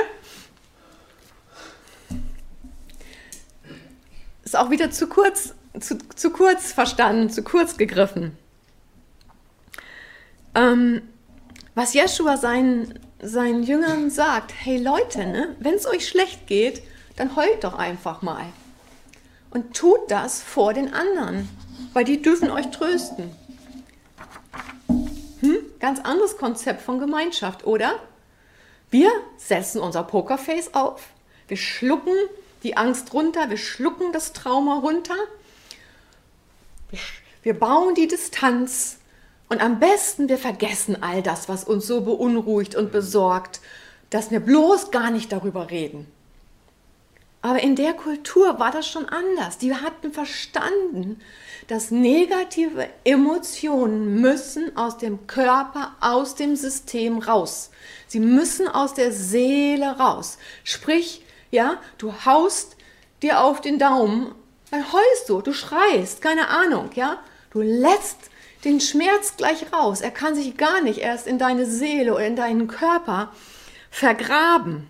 Ist 4.44 4.56
auch 4.56 4.70
wieder 4.70 4.90
zu 4.90 5.08
kurz 5.08 5.54
zu, 5.80 5.98
zu 6.14 6.30
kurz 6.30 6.72
verstanden, 6.72 7.30
zu 7.30 7.42
kurz 7.42 7.76
gegriffen. 7.76 8.36
Ähm, 10.54 11.02
was 11.74 11.94
Jeschua 11.94 12.36
seinen, 12.36 12.98
seinen 13.20 13.62
Jüngern 13.62 14.10
sagt, 14.10 14.52
hey 14.56 14.78
Leute, 14.78 15.26
ne, 15.26 15.56
wenn 15.58 15.74
es 15.74 15.86
euch 15.86 16.06
schlecht 16.08 16.46
geht, 16.46 16.82
dann 17.16 17.36
heult 17.36 17.64
doch 17.64 17.74
einfach 17.74 18.22
mal. 18.22 18.44
Und 19.50 19.74
tut 19.74 20.10
das 20.10 20.42
vor 20.42 20.74
den 20.74 20.92
anderen, 20.92 21.48
weil 21.92 22.04
die 22.04 22.20
dürfen 22.20 22.50
euch 22.50 22.70
trösten. 22.70 23.34
Hm? 25.40 25.58
Ganz 25.80 26.00
anderes 26.00 26.36
Konzept 26.36 26.82
von 26.82 26.98
Gemeinschaft, 26.98 27.66
oder? 27.66 27.98
Wir 28.90 29.10
setzen 29.36 29.80
unser 29.80 30.02
Pokerface 30.02 30.74
auf, 30.74 31.08
wir 31.48 31.56
schlucken 31.56 32.14
die 32.62 32.76
Angst 32.76 33.12
runter, 33.14 33.50
wir 33.50 33.58
schlucken 33.58 34.12
das 34.12 34.32
Trauma 34.32 34.78
runter 34.78 35.14
wir 37.42 37.58
bauen 37.58 37.94
die 37.94 38.08
Distanz 38.08 38.95
und 39.48 39.60
am 39.60 39.78
besten 39.78 40.28
wir 40.28 40.38
vergessen 40.38 41.02
all 41.02 41.22
das, 41.22 41.48
was 41.48 41.64
uns 41.64 41.86
so 41.86 42.00
beunruhigt 42.00 42.74
und 42.74 42.92
besorgt, 42.92 43.60
dass 44.10 44.30
wir 44.30 44.40
bloß 44.40 44.90
gar 44.90 45.10
nicht 45.10 45.32
darüber 45.32 45.70
reden. 45.70 46.06
Aber 47.42 47.62
in 47.62 47.76
der 47.76 47.92
Kultur 47.92 48.58
war 48.58 48.72
das 48.72 48.88
schon 48.88 49.08
anders. 49.08 49.58
Die 49.58 49.74
hatten 49.74 50.12
verstanden, 50.12 51.20
dass 51.68 51.92
negative 51.92 52.88
Emotionen 53.04 54.20
müssen 54.20 54.76
aus 54.76 54.98
dem 54.98 55.26
Körper, 55.28 55.94
aus 56.00 56.34
dem 56.34 56.56
System 56.56 57.18
raus. 57.18 57.70
Sie 58.08 58.20
müssen 58.20 58.66
aus 58.66 58.94
der 58.94 59.12
Seele 59.12 59.98
raus. 59.98 60.38
Sprich, 60.64 61.24
ja, 61.52 61.80
du 61.98 62.12
haust 62.24 62.76
dir 63.22 63.40
auf 63.40 63.60
den 63.60 63.78
Daumen 63.78 64.34
dann 64.70 64.92
heulst 64.92 65.28
du, 65.28 65.40
du 65.40 65.52
schreist, 65.52 66.20
keine 66.20 66.48
Ahnung, 66.48 66.90
ja? 66.94 67.18
Du 67.50 67.60
lässt 67.60 68.30
den 68.64 68.80
Schmerz 68.80 69.36
gleich 69.36 69.72
raus. 69.72 70.00
Er 70.00 70.10
kann 70.10 70.34
sich 70.34 70.56
gar 70.56 70.80
nicht 70.80 70.98
erst 70.98 71.26
in 71.26 71.38
deine 71.38 71.66
Seele 71.66 72.14
oder 72.14 72.26
in 72.26 72.36
deinen 72.36 72.68
Körper 72.68 73.32
vergraben. 73.90 74.88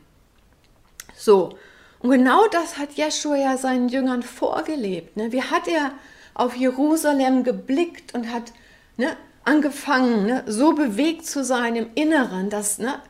So, 1.16 1.58
und 2.00 2.10
genau 2.10 2.46
das 2.48 2.78
hat 2.78 2.92
Jeschua 2.92 3.36
ja 3.36 3.56
seinen 3.56 3.88
Jüngern 3.88 4.22
vorgelebt. 4.22 5.16
Ne? 5.16 5.32
Wie 5.32 5.42
hat 5.42 5.66
er 5.66 5.92
auf 6.34 6.54
Jerusalem 6.54 7.44
geblickt 7.44 8.14
und 8.14 8.32
hat 8.32 8.52
ne, 8.96 9.16
angefangen, 9.44 10.26
ne, 10.26 10.44
so 10.46 10.72
bewegt 10.72 11.26
zu 11.26 11.44
sein 11.44 11.76
im 11.76 11.88
Inneren, 11.94 12.50
dass 12.50 12.78
ne, 12.78 13.00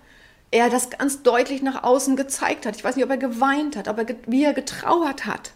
er 0.51 0.71
das 0.71 0.91
ganz 0.91 1.23
deutlich 1.23 1.63
nach 1.63 1.83
außen 1.83 2.17
gezeigt 2.17 2.67
hat. 2.67 2.77
Ich 2.77 2.85
weiß 2.85 2.97
nicht, 2.97 3.05
ob 3.05 3.11
er 3.11 3.17
geweint 3.17 3.77
hat, 3.77 3.89
aber 3.89 4.07
wie 4.27 4.45
er 4.45 4.55
getrauert 4.55 5.27
hat. 5.27 5.53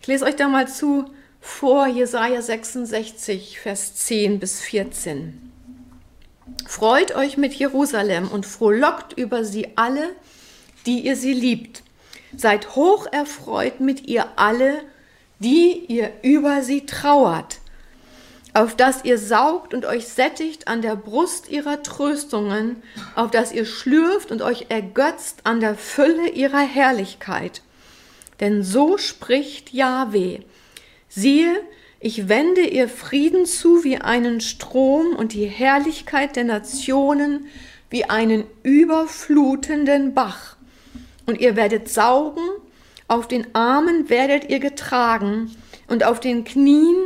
Ich 0.00 0.06
lese 0.06 0.24
euch 0.24 0.36
da 0.36 0.48
mal 0.48 0.68
zu 0.68 1.06
vor 1.40 1.86
Jesaja 1.86 2.42
66, 2.42 3.60
Vers 3.60 3.94
10 3.94 4.38
bis 4.38 4.60
14. 4.60 5.50
Freut 6.66 7.14
euch 7.14 7.36
mit 7.36 7.54
Jerusalem 7.54 8.28
und 8.28 8.46
frohlockt 8.46 9.14
über 9.14 9.44
sie 9.44 9.68
alle, 9.76 10.10
die 10.86 11.00
ihr 11.00 11.16
sie 11.16 11.32
liebt. 11.32 11.82
Seid 12.36 12.76
hoch 12.76 13.06
erfreut 13.10 13.80
mit 13.80 14.06
ihr 14.06 14.26
alle, 14.36 14.82
die 15.38 15.84
ihr 15.88 16.12
über 16.22 16.62
sie 16.62 16.86
trauert, 16.86 17.58
auf 18.54 18.76
dass 18.76 19.04
ihr 19.04 19.18
saugt 19.18 19.74
und 19.74 19.84
euch 19.84 20.08
sättigt 20.08 20.68
an 20.68 20.82
der 20.82 20.96
Brust 20.96 21.48
ihrer 21.48 21.82
Tröstungen, 21.82 22.82
auf 23.14 23.30
dass 23.30 23.52
ihr 23.52 23.64
schlürft 23.64 24.30
und 24.30 24.42
euch 24.42 24.66
ergötzt 24.68 25.40
an 25.44 25.60
der 25.60 25.74
Fülle 25.74 26.28
ihrer 26.28 26.60
Herrlichkeit 26.60 27.62
denn 28.40 28.62
so 28.62 28.98
spricht 28.98 29.72
Jahweh. 29.72 30.40
Siehe, 31.10 31.60
ich 31.98 32.28
wende 32.28 32.62
ihr 32.62 32.88
Frieden 32.88 33.44
zu 33.44 33.82
wie 33.82 33.98
einen 33.98 34.40
Strom 34.40 35.16
und 35.16 35.32
die 35.32 35.44
Herrlichkeit 35.44 36.36
der 36.36 36.44
Nationen 36.44 37.46
wie 37.90 38.04
einen 38.04 38.44
überflutenden 38.62 40.14
Bach. 40.14 40.56
Und 41.26 41.40
ihr 41.40 41.56
werdet 41.56 41.88
saugen, 41.88 42.48
auf 43.08 43.26
den 43.26 43.54
Armen 43.56 44.08
werdet 44.08 44.50
ihr 44.50 44.60
getragen 44.60 45.50
und 45.88 46.04
auf 46.04 46.20
den 46.20 46.44
Knien 46.44 46.96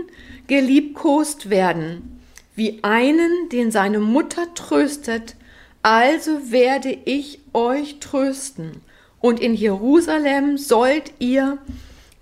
geliebkost 0.49 1.49
werden, 1.49 2.21
wie 2.55 2.81
einen, 2.83 3.49
den 3.49 3.71
seine 3.71 4.01
Mutter 4.01 4.53
tröstet, 4.55 5.35
also 5.83 6.53
werde 6.53 6.97
ich 7.07 7.41
euch 7.55 8.01
trösten 8.01 8.83
und 9.21 9.41
in 9.41 9.55
Jerusalem 9.55 10.59
sollt 10.59 11.15
ihr 11.19 11.57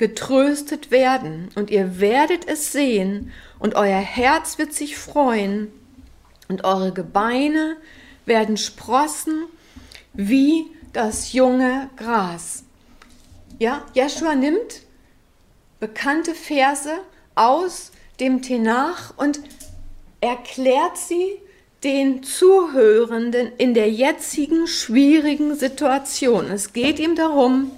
getröstet 0.02 0.90
werden 0.90 1.48
und 1.54 1.70
ihr 1.70 2.00
werdet 2.00 2.48
es 2.48 2.72
sehen 2.72 3.30
und 3.60 3.76
euer 3.76 4.00
Herz 4.00 4.58
wird 4.58 4.72
sich 4.72 4.96
freuen 4.96 5.70
und 6.48 6.64
eure 6.64 6.92
Gebeine 6.92 7.76
werden 8.26 8.56
sprossen 8.56 9.44
wie 10.12 10.66
das 10.92 11.32
junge 11.32 11.88
Gras. 11.96 12.64
Ja, 13.60 13.86
Jeschua 13.94 14.34
nimmt 14.34 14.80
bekannte 15.78 16.34
Verse 16.34 16.94
aus 17.36 17.92
dem 18.18 18.42
Tenach 18.42 19.16
und 19.16 19.38
erklärt 20.20 20.98
sie 20.98 21.38
den 21.84 22.24
Zuhörenden 22.24 23.52
in 23.56 23.72
der 23.72 23.88
jetzigen 23.88 24.66
schwierigen 24.66 25.54
Situation. 25.54 26.50
Es 26.50 26.72
geht 26.72 26.98
ihm 26.98 27.14
darum, 27.14 27.70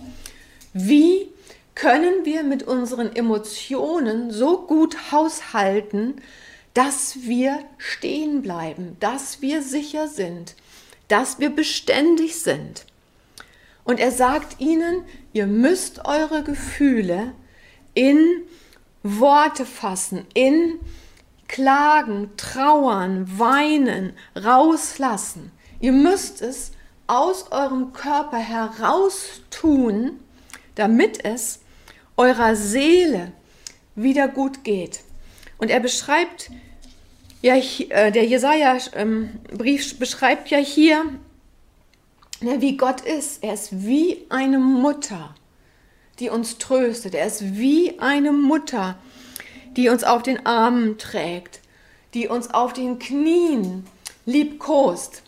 wie 0.72 1.28
können 1.84 2.24
wir 2.24 2.44
mit 2.44 2.62
unseren 2.62 3.14
Emotionen 3.14 4.30
so 4.30 4.62
gut 4.62 5.12
haushalten, 5.12 6.14
dass 6.72 7.24
wir 7.24 7.58
stehen 7.76 8.40
bleiben, 8.40 8.96
dass 9.00 9.42
wir 9.42 9.60
sicher 9.60 10.08
sind, 10.08 10.56
dass 11.08 11.40
wir 11.40 11.50
beständig 11.50 12.40
sind. 12.40 12.86
Und 13.84 14.00
er 14.00 14.12
sagt 14.12 14.62
ihnen, 14.62 15.04
ihr 15.34 15.46
müsst 15.46 16.06
eure 16.06 16.42
Gefühle 16.42 17.34
in 17.92 18.44
Worte 19.02 19.66
fassen, 19.66 20.24
in 20.32 20.78
klagen, 21.48 22.30
trauern, 22.38 23.38
weinen, 23.38 24.14
rauslassen. 24.42 25.52
Ihr 25.80 25.92
müsst 25.92 26.40
es 26.40 26.72
aus 27.06 27.52
eurem 27.52 27.92
Körper 27.92 28.38
heraus 28.38 29.42
tun, 29.50 30.18
damit 30.76 31.22
es 31.26 31.60
eurer 32.16 32.56
Seele 32.56 33.32
wieder 33.94 34.28
gut 34.28 34.64
geht. 34.64 35.00
Und 35.58 35.70
er 35.70 35.80
beschreibt, 35.80 36.50
ja, 37.42 37.56
äh, 37.56 38.10
der 38.10 38.24
Jesaja-Brief 38.24 39.92
ähm, 39.92 39.98
beschreibt 39.98 40.48
ja 40.50 40.58
hier, 40.58 41.04
ne, 42.40 42.60
wie 42.60 42.76
Gott 42.76 43.00
ist. 43.00 43.42
Er 43.42 43.54
ist 43.54 43.84
wie 43.84 44.26
eine 44.30 44.58
Mutter, 44.58 45.34
die 46.20 46.30
uns 46.30 46.58
tröstet. 46.58 47.14
Er 47.14 47.26
ist 47.26 47.56
wie 47.56 47.98
eine 48.00 48.32
Mutter, 48.32 48.98
die 49.76 49.88
uns 49.88 50.04
auf 50.04 50.22
den 50.22 50.46
Armen 50.46 50.98
trägt, 50.98 51.60
die 52.14 52.28
uns 52.28 52.52
auf 52.52 52.72
den 52.72 52.98
Knien 52.98 53.86
liebkost. 54.24 55.22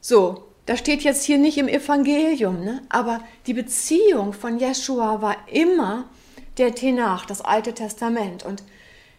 So, 0.00 0.48
das 0.66 0.80
steht 0.80 1.02
jetzt 1.02 1.24
hier 1.24 1.38
nicht 1.38 1.56
im 1.56 1.68
Evangelium, 1.68 2.62
ne? 2.62 2.82
aber 2.88 3.20
die 3.46 3.54
Beziehung 3.54 4.32
von 4.34 4.58
Jeschua 4.58 5.22
war 5.22 5.36
immer 5.48 6.04
der 6.58 6.74
Tenach, 6.74 7.26
das 7.26 7.40
Alte 7.40 7.74
Testament. 7.74 8.44
Und 8.44 8.62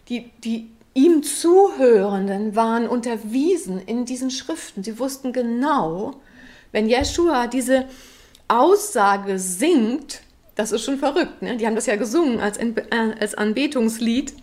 die, 0.10 0.30
die 0.44 0.70
ihm 0.94 1.24
Zuhörenden 1.24 2.56
waren 2.56 2.88
unterwiesen 2.88 3.82
in 3.86 4.06
diesen 4.06 4.32
Schriften. 4.32 4.84
Sie 4.84 5.00
wussten 5.00 5.34
genau, 5.34 6.16
wenn 6.72 6.88
Jeschua 6.88 7.48
diese 7.48 7.86
Aussage 8.48 9.40
singt, 9.40 10.22
das 10.56 10.72
ist 10.72 10.84
schon 10.84 10.98
verrückt, 10.98 11.42
ne? 11.42 11.58
die 11.58 11.66
haben 11.66 11.76
das 11.76 11.86
ja 11.86 11.96
gesungen 11.96 12.40
als, 12.40 12.58
äh, 12.58 12.74
als 13.20 13.36
Anbetungslied, 13.36 14.34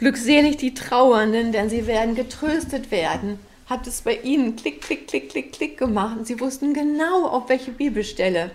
Glückselig 0.00 0.56
die 0.56 0.72
Trauernden, 0.72 1.52
denn 1.52 1.68
sie 1.68 1.86
werden 1.86 2.14
getröstet 2.14 2.90
werden. 2.90 3.38
Hat 3.66 3.86
es 3.86 4.00
bei 4.00 4.16
ihnen 4.16 4.56
klick, 4.56 4.80
klick, 4.80 5.06
klick, 5.06 5.28
klick, 5.28 5.52
klick 5.52 5.76
gemacht. 5.76 6.16
Und 6.16 6.26
sie 6.26 6.40
wussten 6.40 6.72
genau, 6.72 7.26
auf 7.26 7.50
welche 7.50 7.70
Bibelstelle 7.70 8.50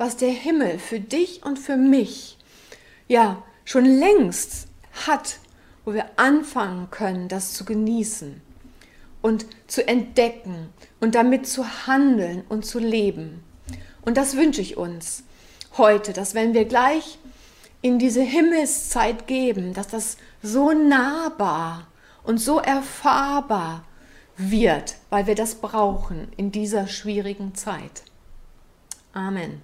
was 0.00 0.16
der 0.16 0.30
Himmel 0.30 0.78
für 0.78 0.98
dich 0.98 1.42
und 1.44 1.58
für 1.58 1.76
mich 1.76 2.38
ja 3.06 3.42
schon 3.66 3.84
längst 3.84 4.66
hat, 5.06 5.40
wo 5.84 5.92
wir 5.92 6.06
anfangen 6.16 6.90
können, 6.90 7.28
das 7.28 7.52
zu 7.52 7.66
genießen 7.66 8.40
und 9.20 9.44
zu 9.66 9.86
entdecken 9.86 10.70
und 11.00 11.14
damit 11.14 11.46
zu 11.46 11.86
handeln 11.86 12.44
und 12.48 12.64
zu 12.64 12.78
leben. 12.78 13.44
Und 14.00 14.16
das 14.16 14.38
wünsche 14.38 14.62
ich 14.62 14.78
uns 14.78 15.22
heute, 15.76 16.14
dass 16.14 16.32
wenn 16.32 16.54
wir 16.54 16.64
gleich 16.64 17.18
in 17.82 17.98
diese 17.98 18.22
Himmelszeit 18.22 19.26
geben, 19.26 19.74
dass 19.74 19.88
das 19.88 20.16
so 20.42 20.72
nahbar 20.72 21.88
und 22.24 22.38
so 22.38 22.58
erfahrbar 22.58 23.84
wird, 24.38 24.94
weil 25.10 25.26
wir 25.26 25.34
das 25.34 25.56
brauchen 25.56 26.32
in 26.38 26.52
dieser 26.52 26.86
schwierigen 26.86 27.54
Zeit. 27.54 28.02
Amen. 29.12 29.60